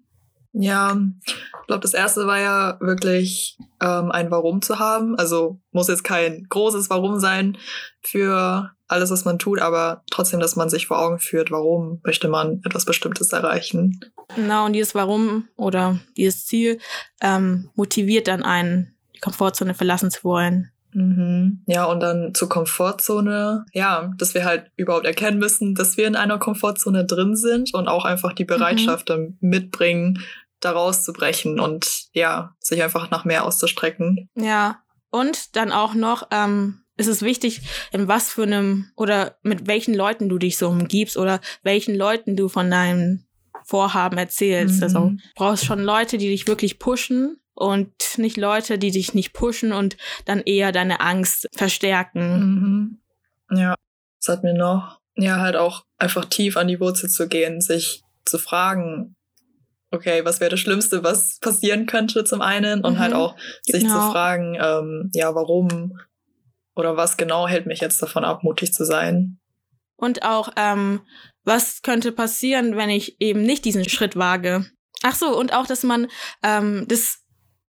Ja, 0.56 0.96
ich 1.26 1.66
glaube, 1.66 1.80
das 1.80 1.94
erste 1.94 2.28
war 2.28 2.38
ja 2.38 2.76
wirklich 2.80 3.58
ähm, 3.80 4.12
ein 4.12 4.30
Warum 4.30 4.62
zu 4.62 4.78
haben. 4.78 5.18
Also 5.18 5.58
muss 5.72 5.88
jetzt 5.88 6.04
kein 6.04 6.46
großes 6.48 6.90
Warum 6.90 7.18
sein 7.18 7.58
für 8.00 8.70
alles, 8.86 9.10
was 9.10 9.24
man 9.24 9.40
tut, 9.40 9.60
aber 9.60 10.04
trotzdem, 10.10 10.38
dass 10.38 10.54
man 10.54 10.68
sich 10.68 10.86
vor 10.86 11.00
Augen 11.00 11.18
führt, 11.18 11.50
warum 11.50 12.00
möchte 12.04 12.28
man 12.28 12.60
etwas 12.64 12.84
Bestimmtes 12.84 13.32
erreichen. 13.32 13.98
Genau, 14.36 14.66
und 14.66 14.74
dieses 14.74 14.94
Warum 14.94 15.48
oder 15.56 15.98
dieses 16.16 16.46
Ziel 16.46 16.78
ähm, 17.20 17.70
motiviert 17.74 18.28
dann 18.28 18.44
einen, 18.44 18.94
die 19.16 19.20
Komfortzone 19.20 19.74
verlassen 19.74 20.12
zu 20.12 20.22
wollen. 20.22 20.70
Mhm. 20.94 21.62
Ja, 21.66 21.86
und 21.86 22.00
dann 22.00 22.34
zur 22.34 22.48
Komfortzone, 22.48 23.66
ja, 23.72 24.12
dass 24.16 24.34
wir 24.34 24.44
halt 24.44 24.70
überhaupt 24.76 25.06
erkennen 25.06 25.38
müssen, 25.38 25.74
dass 25.74 25.96
wir 25.96 26.06
in 26.06 26.14
einer 26.14 26.38
Komfortzone 26.38 27.04
drin 27.04 27.34
sind 27.34 27.74
und 27.74 27.88
auch 27.88 28.04
einfach 28.04 28.32
die 28.32 28.44
Bereitschaft 28.44 29.08
mhm. 29.10 29.36
mitbringen, 29.40 30.20
da 30.64 30.72
rauszubrechen 30.72 31.60
und 31.60 32.06
ja, 32.12 32.54
sich 32.60 32.82
einfach 32.82 33.10
nach 33.10 33.24
mehr 33.24 33.44
auszustrecken. 33.44 34.28
Ja, 34.34 34.82
und 35.10 35.56
dann 35.56 35.72
auch 35.72 35.94
noch, 35.94 36.28
ähm, 36.30 36.80
ist 36.96 37.08
es 37.08 37.22
wichtig, 37.22 37.62
in 37.92 38.08
was 38.08 38.30
für 38.30 38.44
einem 38.44 38.90
oder 38.96 39.36
mit 39.42 39.66
welchen 39.66 39.94
Leuten 39.94 40.28
du 40.28 40.38
dich 40.38 40.58
so 40.58 40.68
umgibst 40.68 41.16
oder 41.16 41.40
welchen 41.62 41.94
Leuten 41.94 42.36
du 42.36 42.48
von 42.48 42.70
deinem 42.70 43.24
Vorhaben 43.64 44.18
erzählst. 44.18 44.82
Also, 44.82 45.00
mhm. 45.00 45.04
Also 45.04 45.32
brauchst 45.34 45.64
schon 45.64 45.82
Leute, 45.82 46.18
die 46.18 46.28
dich 46.28 46.46
wirklich 46.46 46.78
pushen 46.78 47.40
und 47.54 47.92
nicht 48.16 48.36
Leute, 48.36 48.78
die 48.78 48.90
dich 48.90 49.14
nicht 49.14 49.32
pushen 49.32 49.72
und 49.72 49.96
dann 50.24 50.40
eher 50.40 50.72
deine 50.72 51.00
Angst 51.00 51.48
verstärken. 51.52 52.98
Mhm. 53.50 53.56
Ja, 53.56 53.74
es 54.20 54.28
hat 54.28 54.42
mir 54.42 54.54
noch, 54.54 55.00
ja, 55.16 55.38
halt 55.38 55.56
auch 55.56 55.84
einfach 55.98 56.24
tief 56.24 56.56
an 56.56 56.68
die 56.68 56.80
Wurzel 56.80 57.08
zu 57.08 57.28
gehen, 57.28 57.60
sich 57.60 58.02
zu 58.24 58.38
fragen, 58.38 59.16
okay, 59.94 60.24
was 60.24 60.40
wäre 60.40 60.50
das 60.50 60.60
Schlimmste, 60.60 61.02
was 61.02 61.38
passieren 61.38 61.86
könnte 61.86 62.24
zum 62.24 62.40
einen 62.40 62.84
und 62.84 62.98
halt 62.98 63.12
mhm. 63.12 63.16
halt 63.18 63.30
auch 63.30 63.36
sich 63.62 63.82
genau. 63.82 64.06
zu 64.06 64.12
fragen, 64.12 64.58
ähm, 64.60 65.10
ja, 65.14 65.34
warum 65.34 65.98
oder 66.76 66.96
was 66.96 67.16
genau 67.16 67.46
hält 67.46 67.66
mich 67.66 67.80
jetzt 67.80 68.02
davon 68.02 68.24
ab, 68.24 68.42
mutig 68.42 68.72
zu 68.72 68.84
sein? 68.84 69.38
Und 69.96 70.24
auch, 70.24 70.50
ähm, 70.56 71.00
was 71.44 71.82
könnte 71.82 72.12
passieren, 72.12 72.76
wenn 72.76 72.90
ich 72.90 73.20
eben 73.20 73.42
nicht 73.42 73.64
diesen 73.64 73.88
Schritt 73.88 74.16
wage? 74.16 74.66
Ach 75.02 75.14
so, 75.14 75.38
und 75.38 75.52
auch, 75.54 75.66
dass 75.66 75.82
man, 75.82 76.08
ähm, 76.42 76.86
dass 76.88 77.20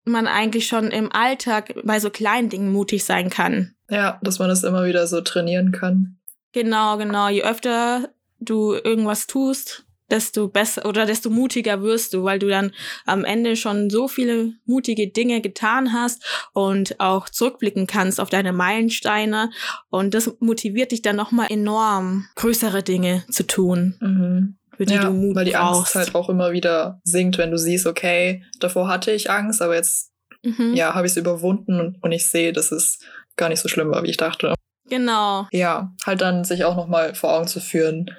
man 0.05 0.27
eigentlich 0.27 0.67
schon 0.67 0.91
im 0.91 1.13
Alltag 1.13 1.75
bei 1.85 2.01
so 2.01 2.11
kleinen 2.11 2.49
Dingen 2.49 2.73
mutig 2.73 3.05
sein 3.05 3.31
kann. 3.31 3.75
Ja, 3.89 4.19
dass 4.23 4.39
man 4.39 4.49
das 4.49 4.63
immer 4.63 4.87
wieder 4.87 5.07
so 5.07 5.21
trainieren 5.21 5.73
kann. 5.73 6.19
Genau, 6.53 6.97
genau. 6.97 7.29
Je 7.29 7.43
öfter 7.43 8.09
du 8.39 8.75
irgendwas 8.75 9.27
tust, 9.27 9.84
desto 10.11 10.49
besser 10.49 10.87
oder 10.87 11.07
desto 11.07 11.31
mutiger 11.31 11.83
wirst 11.83 12.15
du, 12.15 12.25
weil 12.25 12.39
du 12.39 12.49
dann 12.49 12.73
am 13.07 13.25
Ende 13.25 13.57
schon 13.57 13.91
so 13.91 14.09
viele 14.09 14.53
mutige 14.67 15.09
Dinge 15.09 15.41
getan 15.41 15.93
hast 15.93 16.25
und 16.53 17.01
auch 17.01 17.29
zurückblicken 17.29 17.87
kannst 17.87 18.21
auf 18.21 18.31
deine 18.31 18.53
Meilensteine 18.53 19.51
und 19.91 20.15
das 20.15 20.31
motiviert 20.41 20.93
dich 20.93 21.03
dann 21.03 21.17
nochmal 21.17 21.49
enorm, 21.51 22.27
größere 22.37 22.83
Dinge 22.83 23.25
zu 23.31 23.47
tun. 23.47 23.97
Mhm. 24.01 24.57
Für 24.77 24.87
die 24.87 24.95
ja, 24.95 25.05
du 25.05 25.13
Mut 25.13 25.37
weil 25.37 25.45
die 25.45 25.53
brauchst. 25.53 25.95
Angst 25.95 25.95
halt 25.95 26.15
auch 26.15 26.29
immer 26.29 26.53
wieder 26.53 27.01
sinkt, 27.05 27.39
wenn 27.39 27.51
du 27.51 27.59
siehst, 27.59 27.87
okay, 27.87 28.45
davor 28.59 28.89
hatte 28.89 29.13
ich 29.13 29.31
Angst, 29.31 29.63
aber 29.63 29.77
jetzt 29.77 30.11
mhm. 30.43 30.75
ja, 30.75 30.95
habe 30.95 31.07
ich 31.07 31.13
es 31.13 31.17
überwunden 31.17 31.81
und, 31.81 32.03
und 32.03 32.13
ich 32.13 32.29
sehe, 32.29 32.53
dass 32.53 32.73
es 32.73 32.99
gar 33.37 33.49
nicht 33.49 33.61
so 33.61 33.69
schlimm 33.69 33.91
war, 33.91 34.03
wie 34.03 34.11
ich 34.11 34.17
dachte. 34.17 34.55
Genau. 34.89 35.47
Ja, 35.51 35.95
halt 36.05 36.21
dann 36.21 36.45
sich 36.45 36.65
auch 36.65 36.77
nochmal 36.77 37.15
vor 37.15 37.33
Augen 37.33 37.47
zu 37.47 37.61
führen, 37.61 38.11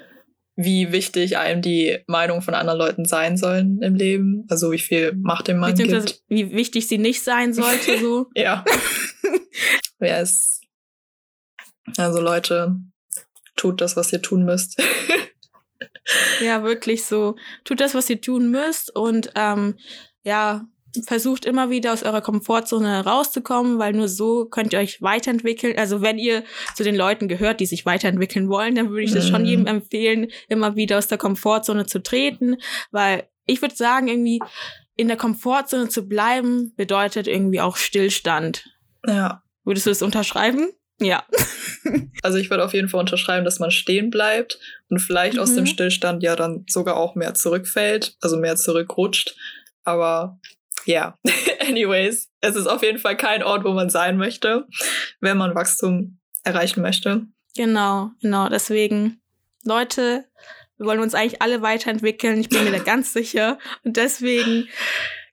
wie 0.56 0.92
wichtig 0.92 1.38
einem 1.38 1.62
die 1.62 2.00
Meinung 2.08 2.42
von 2.42 2.54
anderen 2.54 2.80
Leuten 2.80 3.06
sein 3.06 3.38
sollen 3.38 3.82
im 3.82 3.96
Leben. 3.96 4.46
Also 4.50 4.72
wie 4.72 4.80
viel 4.80 5.14
Macht 5.14 5.48
dem 5.48 5.58
Mann 5.58 5.76
gibt. 5.76 6.22
Wie 6.28 6.52
wichtig 6.52 6.88
sie 6.88 6.98
nicht 6.98 7.24
sein 7.24 7.54
sollte, 7.54 8.00
so. 8.00 8.28
ja. 8.36 8.64
Wer 10.00 10.22
ist. 10.22 10.62
Also 11.98 12.22
Leute, 12.22 12.76
tut 13.56 13.82
das, 13.82 13.96
was 13.98 14.12
ihr 14.14 14.22
tun 14.22 14.46
müsst. 14.46 14.82
ja, 16.42 16.64
wirklich 16.64 17.06
so. 17.06 17.36
Tut 17.64 17.82
das, 17.82 17.94
was 17.94 18.10
ihr 18.10 18.22
tun 18.22 18.50
müsst 18.50 18.96
und 18.96 19.32
ähm, 19.36 19.76
ja, 20.24 20.66
versucht 21.06 21.46
immer 21.46 21.70
wieder 21.70 21.94
aus 21.94 22.04
eurer 22.04 22.22
Komfortzone 22.22 23.06
rauszukommen, 23.06 23.80
weil 23.80 23.94
nur 23.94 24.08
so 24.08 24.46
könnt 24.46 24.74
ihr 24.74 24.80
euch 24.80 25.02
weiterentwickeln. 25.02 25.78
Also 25.78 26.02
wenn 26.02 26.18
ihr 26.18 26.44
zu 26.76 26.84
den 26.84 26.96
Leuten 26.96 27.28
gehört, 27.28 27.60
die 27.60 27.66
sich 27.66 27.86
weiterentwickeln 27.86 28.50
wollen, 28.50 28.76
dann 28.76 28.90
würde 28.90 29.04
ich 29.04 29.14
das 29.14 29.28
schon 29.28 29.42
mhm. 29.42 29.48
jedem 29.48 29.68
empfehlen, 29.68 30.28
immer 30.48 30.76
wieder 30.76 30.98
aus 30.98 31.08
der 31.08 31.18
Komfortzone 31.18 31.86
zu 31.86 32.02
treten, 32.02 32.58
weil 32.92 33.28
ich 33.46 33.62
würde 33.62 33.76
sagen, 33.76 34.08
irgendwie 34.08 34.40
in 34.96 35.08
der 35.08 35.18
Komfortzone 35.18 35.90
zu 35.90 36.08
bleiben, 36.08 36.74
bedeutet 36.76 37.28
irgendwie 37.28 37.62
auch 37.62 37.78
Stillstand. 37.78 38.66
Ja. 39.06 39.44
Würdest 39.64 39.86
du 39.86 39.92
das 39.92 40.02
unterschreiben? 40.02 40.70
Ja. 41.00 41.26
also 42.24 42.38
ich 42.38 42.50
würde 42.50 42.64
auf 42.64 42.74
jeden 42.74 42.88
Fall 42.88 43.02
unterschreiben, 43.02 43.44
dass 43.44 43.60
man 43.60 43.72
stehen 43.72 44.10
bleibt 44.10 44.60
und 44.90 45.00
vielleicht 45.00 45.36
mhm. 45.36 45.42
aus 45.42 45.54
dem 45.54 45.66
mhm. 45.66 45.68
Stillstand 45.68 46.24
ja 46.24 46.36
dann 46.36 46.66
sogar 46.70 46.96
auch 46.96 47.16
mehr 47.16 47.34
zurückfällt, 47.34 48.16
also 48.22 48.38
mehr 48.38 48.56
zurückrutscht. 48.56 49.36
Aber 49.84 50.40
ja, 50.86 51.18
anyways, 51.68 52.32
es 52.42 52.56
ist 52.56 52.68
auf 52.68 52.84
jeden 52.84 53.00
Fall 53.00 53.18
kein 53.18 53.44
Ort, 53.44 53.64
wo 53.64 53.74
man 53.74 53.90
sein 53.90 54.18
möchte, 54.18 54.68
wenn 55.20 55.38
man 55.38 55.56
Wachstum 55.56 56.20
erreichen 56.44 56.82
möchte. 56.82 57.28
Genau, 57.56 58.12
genau. 58.22 58.50
Deswegen, 58.50 59.22
Leute, 59.64 60.26
wir 60.78 60.86
wollen 60.88 61.00
uns 61.00 61.16
eigentlich 61.16 61.42
alle 61.42 61.62
weiterentwickeln. 61.62 62.40
Ich 62.40 62.50
bin 62.50 62.64
mir 62.64 62.72
da 62.72 62.80
ganz 62.84 63.14
sicher. 63.14 63.58
Und 63.84 63.98
deswegen 63.98 64.68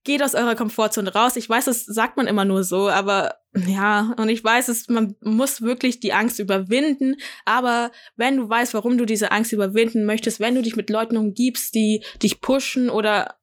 geht 0.04 0.22
aus 0.22 0.34
eurer 0.34 0.54
Komfortzone 0.54 1.12
raus. 1.12 1.36
Ich 1.36 1.48
weiß, 1.48 1.66
das 1.66 1.84
sagt 1.84 2.16
man 2.16 2.26
immer 2.26 2.44
nur 2.44 2.64
so, 2.64 2.88
aber 2.88 3.36
ja, 3.54 4.14
und 4.16 4.28
ich 4.28 4.42
weiß, 4.42 4.68
es, 4.68 4.88
man 4.88 5.14
muss 5.20 5.62
wirklich 5.62 6.00
die 6.00 6.12
Angst 6.12 6.38
überwinden. 6.38 7.16
Aber 7.44 7.92
wenn 8.16 8.36
du 8.36 8.48
weißt, 8.48 8.74
warum 8.74 8.98
du 8.98 9.04
diese 9.04 9.30
Angst 9.30 9.52
überwinden 9.52 10.04
möchtest, 10.04 10.40
wenn 10.40 10.54
du 10.54 10.62
dich 10.62 10.76
mit 10.76 10.90
Leuten 10.90 11.16
umgibst, 11.16 11.74
die 11.74 12.04
dich 12.22 12.40
pushen 12.40 12.90
oder 12.90 13.36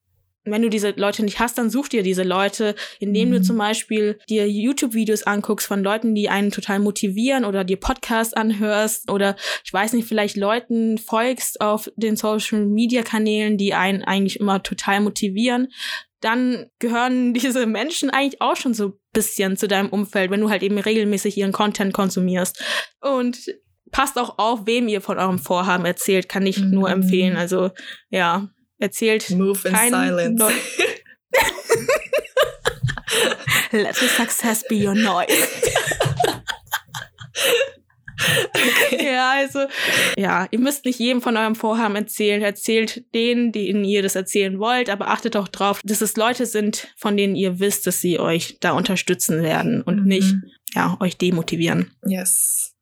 wenn 0.51 0.61
du 0.61 0.69
diese 0.69 0.91
Leute 0.91 1.23
nicht 1.23 1.39
hast, 1.39 1.57
dann 1.57 1.69
such 1.69 1.89
dir 1.89 2.03
diese 2.03 2.23
Leute, 2.23 2.75
indem 2.99 3.29
mhm. 3.29 3.33
du 3.33 3.41
zum 3.41 3.57
Beispiel 3.57 4.19
dir 4.29 4.49
YouTube-Videos 4.49 5.23
anguckst 5.23 5.67
von 5.67 5.83
Leuten, 5.83 6.15
die 6.15 6.29
einen 6.29 6.51
total 6.51 6.79
motivieren 6.79 7.45
oder 7.45 7.63
dir 7.63 7.77
Podcasts 7.77 8.33
anhörst 8.33 9.11
oder 9.11 9.35
ich 9.63 9.73
weiß 9.73 9.93
nicht, 9.93 10.07
vielleicht 10.07 10.37
Leuten 10.37 10.97
folgst 10.97 11.61
auf 11.61 11.91
den 11.95 12.15
Social-Media-Kanälen, 12.15 13.57
die 13.57 13.73
einen 13.73 14.03
eigentlich 14.03 14.39
immer 14.39 14.63
total 14.63 15.01
motivieren 15.01 15.67
dann 16.21 16.69
gehören 16.79 17.33
diese 17.33 17.65
Menschen 17.65 18.09
eigentlich 18.09 18.41
auch 18.41 18.55
schon 18.55 18.73
so 18.73 18.87
ein 18.87 18.93
bisschen 19.13 19.57
zu 19.57 19.67
deinem 19.67 19.89
Umfeld, 19.89 20.31
wenn 20.31 20.41
du 20.41 20.49
halt 20.49 20.63
eben 20.63 20.77
regelmäßig 20.77 21.37
ihren 21.37 21.51
Content 21.51 21.93
konsumierst. 21.93 22.61
Und 23.01 23.39
passt 23.91 24.17
auch 24.17 24.37
auf, 24.37 24.65
wem 24.65 24.87
ihr 24.87 25.01
von 25.01 25.17
eurem 25.17 25.39
Vorhaben 25.39 25.85
erzählt, 25.85 26.29
kann 26.29 26.45
ich 26.45 26.59
mhm. 26.59 26.71
nur 26.71 26.89
empfehlen. 26.89 27.37
Also 27.37 27.71
ja, 28.09 28.49
erzählt. 28.79 29.29
Move 29.29 29.67
in 29.67 29.75
silence. 29.75 30.43
No 30.43 30.49
Let 33.71 33.95
the 33.95 34.07
success 34.07 34.63
be 34.67 34.83
your 34.83 34.95
noise. 34.95 35.29
Okay. 38.21 39.05
Ja, 39.05 39.31
also, 39.31 39.59
ja, 40.17 40.47
ihr 40.51 40.59
müsst 40.59 40.85
nicht 40.85 40.99
jedem 40.99 41.21
von 41.21 41.37
eurem 41.37 41.55
Vorhaben 41.55 41.95
erzählen. 41.95 42.41
Erzählt 42.41 43.03
denen, 43.13 43.51
denen 43.51 43.83
ihr 43.83 44.01
das 44.01 44.15
erzählen 44.15 44.59
wollt, 44.59 44.89
aber 44.89 45.07
achtet 45.09 45.35
auch 45.35 45.47
drauf, 45.47 45.79
dass 45.83 46.01
es 46.01 46.17
Leute 46.17 46.45
sind, 46.45 46.89
von 46.97 47.15
denen 47.15 47.35
ihr 47.35 47.59
wisst, 47.59 47.87
dass 47.87 48.01
sie 48.01 48.19
euch 48.19 48.57
da 48.59 48.71
unterstützen 48.71 49.43
werden 49.43 49.81
und 49.81 50.01
mhm. 50.01 50.07
nicht, 50.07 50.35
ja, 50.73 50.97
euch 50.99 51.17
demotivieren. 51.17 51.91
Yes. 52.05 52.75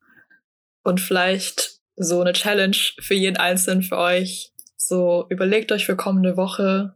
Und 0.82 1.00
vielleicht 1.00 1.78
so 1.96 2.20
eine 2.20 2.32
Challenge 2.32 2.76
für 3.00 3.14
jeden 3.14 3.36
Einzelnen 3.36 3.82
für 3.82 3.98
euch. 3.98 4.52
So, 4.88 5.26
überlegt 5.28 5.70
euch 5.70 5.84
für 5.84 5.96
kommende 5.96 6.38
Woche 6.38 6.94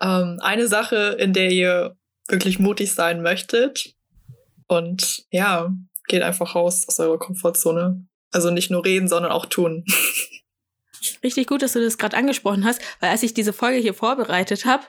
ähm, 0.00 0.40
eine 0.40 0.66
Sache, 0.66 1.16
in 1.20 1.32
der 1.32 1.52
ihr 1.52 1.96
wirklich 2.26 2.58
mutig 2.58 2.92
sein 2.92 3.22
möchtet. 3.22 3.94
Und 4.66 5.24
ja, 5.30 5.72
geht 6.08 6.22
einfach 6.22 6.56
raus 6.56 6.88
aus 6.88 6.98
eurer 6.98 7.16
Komfortzone. 7.16 8.04
Also 8.32 8.50
nicht 8.50 8.72
nur 8.72 8.84
reden, 8.84 9.06
sondern 9.06 9.30
auch 9.30 9.46
tun. 9.46 9.84
Richtig 11.22 11.46
gut, 11.46 11.62
dass 11.62 11.74
du 11.74 11.80
das 11.80 11.96
gerade 11.96 12.16
angesprochen 12.16 12.64
hast, 12.64 12.80
weil 12.98 13.10
als 13.10 13.22
ich 13.22 13.34
diese 13.34 13.52
Folge 13.52 13.78
hier 13.78 13.94
vorbereitet 13.94 14.64
habe, 14.64 14.82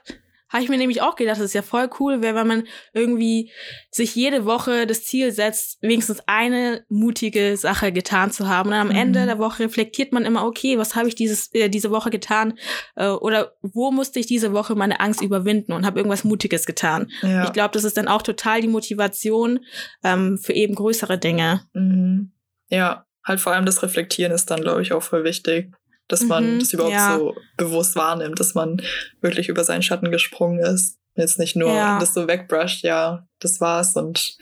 habe 0.49 0.63
ich 0.63 0.69
mir 0.69 0.77
nämlich 0.77 1.01
auch 1.01 1.15
gedacht, 1.15 1.37
dass 1.37 1.45
es 1.45 1.53
ja 1.53 1.61
voll 1.61 1.89
cool 1.99 2.21
wenn 2.21 2.47
man 2.47 2.63
irgendwie 2.93 3.51
sich 3.91 4.15
jede 4.15 4.45
Woche 4.45 4.87
das 4.87 5.03
Ziel 5.03 5.31
setzt, 5.31 5.81
wenigstens 5.81 6.21
eine 6.25 6.83
mutige 6.89 7.55
Sache 7.57 7.91
getan 7.91 8.31
zu 8.31 8.47
haben. 8.47 8.69
Und 8.69 8.75
am 8.75 8.87
mhm. 8.89 8.95
Ende 8.95 9.25
der 9.25 9.39
Woche 9.39 9.63
reflektiert 9.63 10.11
man 10.11 10.25
immer, 10.25 10.45
okay, 10.45 10.77
was 10.77 10.95
habe 10.95 11.07
ich 11.07 11.15
dieses, 11.15 11.53
äh, 11.53 11.69
diese 11.69 11.91
Woche 11.91 12.09
getan? 12.09 12.57
Äh, 12.95 13.09
oder 13.09 13.53
wo 13.61 13.91
musste 13.91 14.19
ich 14.19 14.25
diese 14.25 14.53
Woche 14.53 14.75
meine 14.75 14.99
Angst 14.99 15.21
überwinden 15.21 15.73
und 15.73 15.85
habe 15.85 15.99
irgendwas 15.99 16.23
Mutiges 16.23 16.65
getan? 16.65 17.11
Ja. 17.21 17.45
Ich 17.45 17.53
glaube, 17.53 17.73
das 17.73 17.83
ist 17.83 17.97
dann 17.97 18.07
auch 18.07 18.21
total 18.21 18.61
die 18.61 18.67
Motivation 18.67 19.59
ähm, 20.03 20.37
für 20.37 20.53
eben 20.53 20.75
größere 20.75 21.17
Dinge. 21.17 21.61
Mhm. 21.73 22.31
Ja, 22.69 23.05
halt 23.23 23.39
vor 23.39 23.53
allem 23.53 23.65
das 23.65 23.83
Reflektieren 23.83 24.31
ist 24.31 24.49
dann, 24.51 24.61
glaube 24.61 24.81
ich, 24.81 24.93
auch 24.93 25.03
voll 25.03 25.23
wichtig 25.23 25.71
dass 26.09 26.23
man 26.23 26.55
mhm, 26.55 26.59
das 26.59 26.73
überhaupt 26.73 26.93
ja. 26.93 27.17
so 27.17 27.35
bewusst 27.55 27.95
wahrnimmt, 27.95 28.39
dass 28.39 28.55
man 28.55 28.81
wirklich 29.21 29.47
über 29.47 29.63
seinen 29.63 29.83
Schatten 29.83 30.11
gesprungen 30.11 30.59
ist. 30.59 30.97
Jetzt 31.15 31.39
nicht 31.39 31.55
nur 31.55 31.73
ja. 31.73 31.99
das 31.99 32.13
so 32.13 32.27
wegbrusht, 32.27 32.83
ja, 32.83 33.25
das 33.39 33.61
war's 33.61 33.95
und 33.95 34.37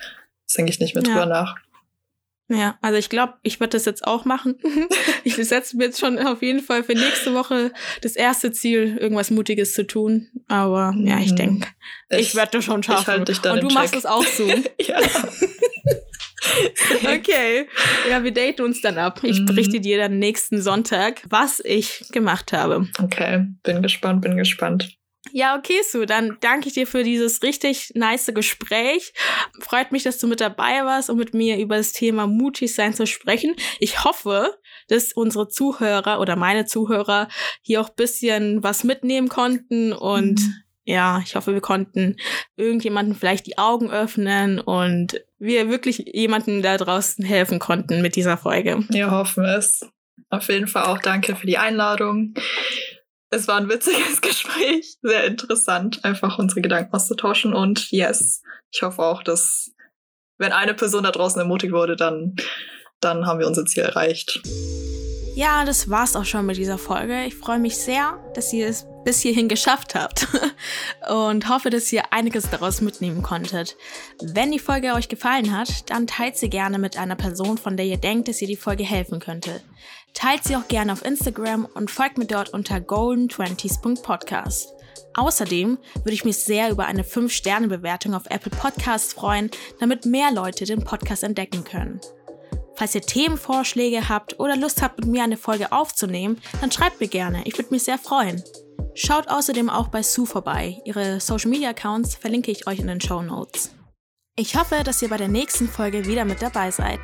das 0.45 0.53
denke 0.55 0.71
ich 0.71 0.79
nicht 0.79 0.95
mehr 0.95 1.03
ja. 1.03 1.09
drüber 1.09 1.25
nach. 1.25 1.55
Ja, 2.49 2.77
also 2.81 2.97
ich 2.97 3.09
glaube, 3.09 3.33
ich 3.43 3.59
werde 3.59 3.71
das 3.71 3.83
jetzt 3.83 4.07
auch 4.07 4.23
machen. 4.23 4.57
ich 5.25 5.35
setze 5.35 5.75
mir 5.75 5.85
jetzt 5.85 5.99
schon 5.99 6.17
auf 6.17 6.41
jeden 6.41 6.61
Fall 6.61 6.83
für 6.83 6.93
nächste 6.93 7.33
Woche 7.33 7.73
das 8.01 8.15
erste 8.15 8.53
Ziel, 8.53 8.97
irgendwas 8.97 9.31
Mutiges 9.31 9.73
zu 9.73 9.85
tun. 9.85 10.29
Aber 10.47 10.93
ja, 10.97 11.19
ich 11.19 11.31
mhm. 11.31 11.35
denke, 11.35 11.67
ich, 12.09 12.19
ich 12.19 12.35
werde 12.35 12.51
das 12.53 12.65
schon 12.65 12.83
schaffen. 12.83 13.01
Ich 13.01 13.07
halt 13.07 13.27
dich 13.27 13.39
dann 13.39 13.55
Und 13.55 13.63
du 13.63 13.67
Check. 13.67 13.77
machst 13.77 13.95
es 13.95 14.05
auch 14.05 14.23
so. 14.23 14.47
ja. 14.79 14.99
okay. 17.03 17.67
Ja, 18.09 18.23
wir 18.23 18.31
daten 18.31 18.61
uns 18.61 18.81
dann 18.81 18.97
ab. 18.97 19.21
Ich 19.23 19.39
mhm. 19.39 19.45
berichte 19.45 19.79
dir 19.79 19.97
dann 19.97 20.19
nächsten 20.19 20.61
Sonntag, 20.61 21.23
was 21.29 21.61
ich 21.63 22.05
gemacht 22.11 22.53
habe. 22.53 22.87
Okay, 23.01 23.45
bin 23.63 23.81
gespannt, 23.81 24.21
bin 24.21 24.37
gespannt. 24.37 24.97
Ja, 25.33 25.57
okay, 25.57 25.81
Sue, 25.83 26.05
dann 26.05 26.37
danke 26.39 26.67
ich 26.67 26.73
dir 26.73 26.87
für 26.87 27.03
dieses 27.03 27.43
richtig 27.43 27.91
nice 27.95 28.31
Gespräch. 28.33 29.13
Freut 29.59 29.91
mich, 29.91 30.03
dass 30.03 30.19
du 30.19 30.27
mit 30.27 30.39
dabei 30.39 30.85
warst, 30.85 31.09
um 31.09 31.17
mit 31.17 31.33
mir 31.33 31.57
über 31.57 31.75
das 31.75 31.91
Thema 31.91 32.27
mutig 32.27 32.73
sein 32.73 32.93
zu 32.93 33.05
sprechen. 33.05 33.55
Ich 33.79 34.05
hoffe, 34.05 34.57
dass 34.87 35.11
unsere 35.11 35.49
Zuhörer 35.49 36.21
oder 36.21 36.37
meine 36.37 36.65
Zuhörer 36.65 37.27
hier 37.61 37.81
auch 37.81 37.89
bisschen 37.89 38.63
was 38.63 38.85
mitnehmen 38.85 39.27
konnten 39.27 39.91
und 39.91 40.39
mhm 40.39 40.53
ja, 40.87 41.19
ich 41.19 41.35
hoffe, 41.35 41.53
wir 41.53 41.59
konnten 41.59 42.15
irgendjemanden 42.55 43.13
vielleicht 43.13 43.45
die 43.45 43.57
Augen 43.57 43.91
öffnen 43.91 44.61
und 44.61 45.21
wir 45.39 45.69
wirklich 45.69 46.03
jemanden 46.13 46.61
da 46.61 46.77
draußen 46.77 47.23
helfen 47.23 47.59
konnten 47.59 48.01
mit 48.01 48.15
dieser 48.15 48.37
Folge. 48.37 48.83
Wir 48.89 49.11
hoffen 49.11 49.45
es. 49.45 49.85
Auf 50.29 50.49
jeden 50.49 50.67
Fall 50.67 50.85
auch 50.85 50.97
danke 50.97 51.35
für 51.35 51.47
die 51.47 51.57
Einladung. 51.57 52.33
Es 53.29 53.47
war 53.47 53.57
ein 53.57 53.69
witziges 53.69 54.21
Gespräch, 54.21 54.97
sehr 55.01 55.25
interessant, 55.25 56.03
einfach 56.03 56.39
unsere 56.39 56.61
Gedanken 56.61 56.93
auszutauschen 56.93 57.53
und 57.53 57.91
yes, 57.91 58.41
ich 58.71 58.81
hoffe 58.81 59.01
auch, 59.01 59.23
dass 59.23 59.71
wenn 60.37 60.51
eine 60.51 60.73
Person 60.73 61.03
da 61.03 61.11
draußen 61.11 61.39
ermutigt 61.41 61.73
wurde, 61.73 61.95
dann, 61.95 62.35
dann 62.99 63.25
haben 63.25 63.39
wir 63.39 63.47
unser 63.47 63.65
Ziel 63.65 63.83
erreicht. 63.83 64.41
Ja, 65.35 65.65
das 65.65 65.89
war's 65.89 66.15
auch 66.15 66.25
schon 66.25 66.45
mit 66.45 66.57
dieser 66.57 66.77
Folge. 66.77 67.25
Ich 67.25 67.35
freue 67.35 67.59
mich 67.59 67.77
sehr, 67.77 68.19
dass 68.33 68.51
ihr 68.53 68.67
es 68.67 68.85
bis 69.07 69.21
hierhin 69.21 69.47
geschafft 69.47 69.95
habt 69.95 70.27
und 71.09 71.47
hoffe, 71.47 71.69
dass 71.69 71.93
ihr 71.93 72.11
einiges 72.11 72.49
daraus 72.49 72.81
mitnehmen 72.81 73.23
konntet. 73.23 73.77
Wenn 74.21 74.51
die 74.51 74.59
Folge 74.59 74.95
euch 74.95 75.07
gefallen 75.07 75.57
hat, 75.57 75.89
dann 75.89 76.07
teilt 76.07 76.35
sie 76.35 76.49
gerne 76.49 76.77
mit 76.77 76.97
einer 76.97 77.15
Person, 77.15 77.57
von 77.57 77.77
der 77.77 77.85
ihr 77.85 77.95
denkt, 77.95 78.27
dass 78.27 78.41
ihr 78.41 78.49
die 78.49 78.57
Folge 78.57 78.83
helfen 78.83 79.21
könnte. 79.21 79.61
Teilt 80.13 80.43
sie 80.43 80.57
auch 80.57 80.67
gerne 80.67 80.91
auf 80.91 81.05
Instagram 81.05 81.69
und 81.73 81.89
folgt 81.89 82.17
mir 82.17 82.25
dort 82.25 82.49
unter 82.49 82.79
golden20s.podcast. 82.79 84.73
Außerdem 85.15 85.77
würde 85.95 86.13
ich 86.13 86.25
mich 86.25 86.39
sehr 86.39 86.69
über 86.69 86.85
eine 86.85 87.03
5-Sterne-Bewertung 87.03 88.13
auf 88.13 88.25
Apple 88.29 88.51
Podcasts 88.51 89.13
freuen, 89.13 89.49
damit 89.79 90.05
mehr 90.05 90.33
Leute 90.33 90.65
den 90.65 90.83
Podcast 90.83 91.23
entdecken 91.23 91.63
können. 91.63 92.01
Falls 92.75 92.93
ihr 92.93 93.03
Themenvorschläge 93.03 94.09
habt 94.09 94.37
oder 94.37 94.57
Lust 94.57 94.81
habt, 94.81 94.99
mit 94.99 95.07
mir 95.07 95.23
eine 95.23 95.37
Folge 95.37 95.71
aufzunehmen, 95.71 96.41
dann 96.59 96.73
schreibt 96.73 96.99
mir 96.99 97.07
gerne. 97.07 97.43
Ich 97.45 97.57
würde 97.57 97.71
mich 97.71 97.83
sehr 97.83 97.97
freuen. 97.97 98.43
Schaut 98.95 99.27
außerdem 99.27 99.69
auch 99.69 99.89
bei 99.89 100.03
Sue 100.03 100.25
vorbei. 100.25 100.81
Ihre 100.85 101.19
Social 101.19 101.49
Media 101.49 101.69
Accounts 101.69 102.15
verlinke 102.15 102.51
ich 102.51 102.67
euch 102.67 102.79
in 102.79 102.87
den 102.87 103.01
Show 103.01 103.21
Notes. 103.21 103.71
Ich 104.35 104.55
hoffe, 104.55 104.83
dass 104.83 105.01
ihr 105.01 105.09
bei 105.09 105.17
der 105.17 105.27
nächsten 105.27 105.67
Folge 105.67 106.05
wieder 106.05 106.25
mit 106.25 106.41
dabei 106.41 106.71
seid. 106.71 106.99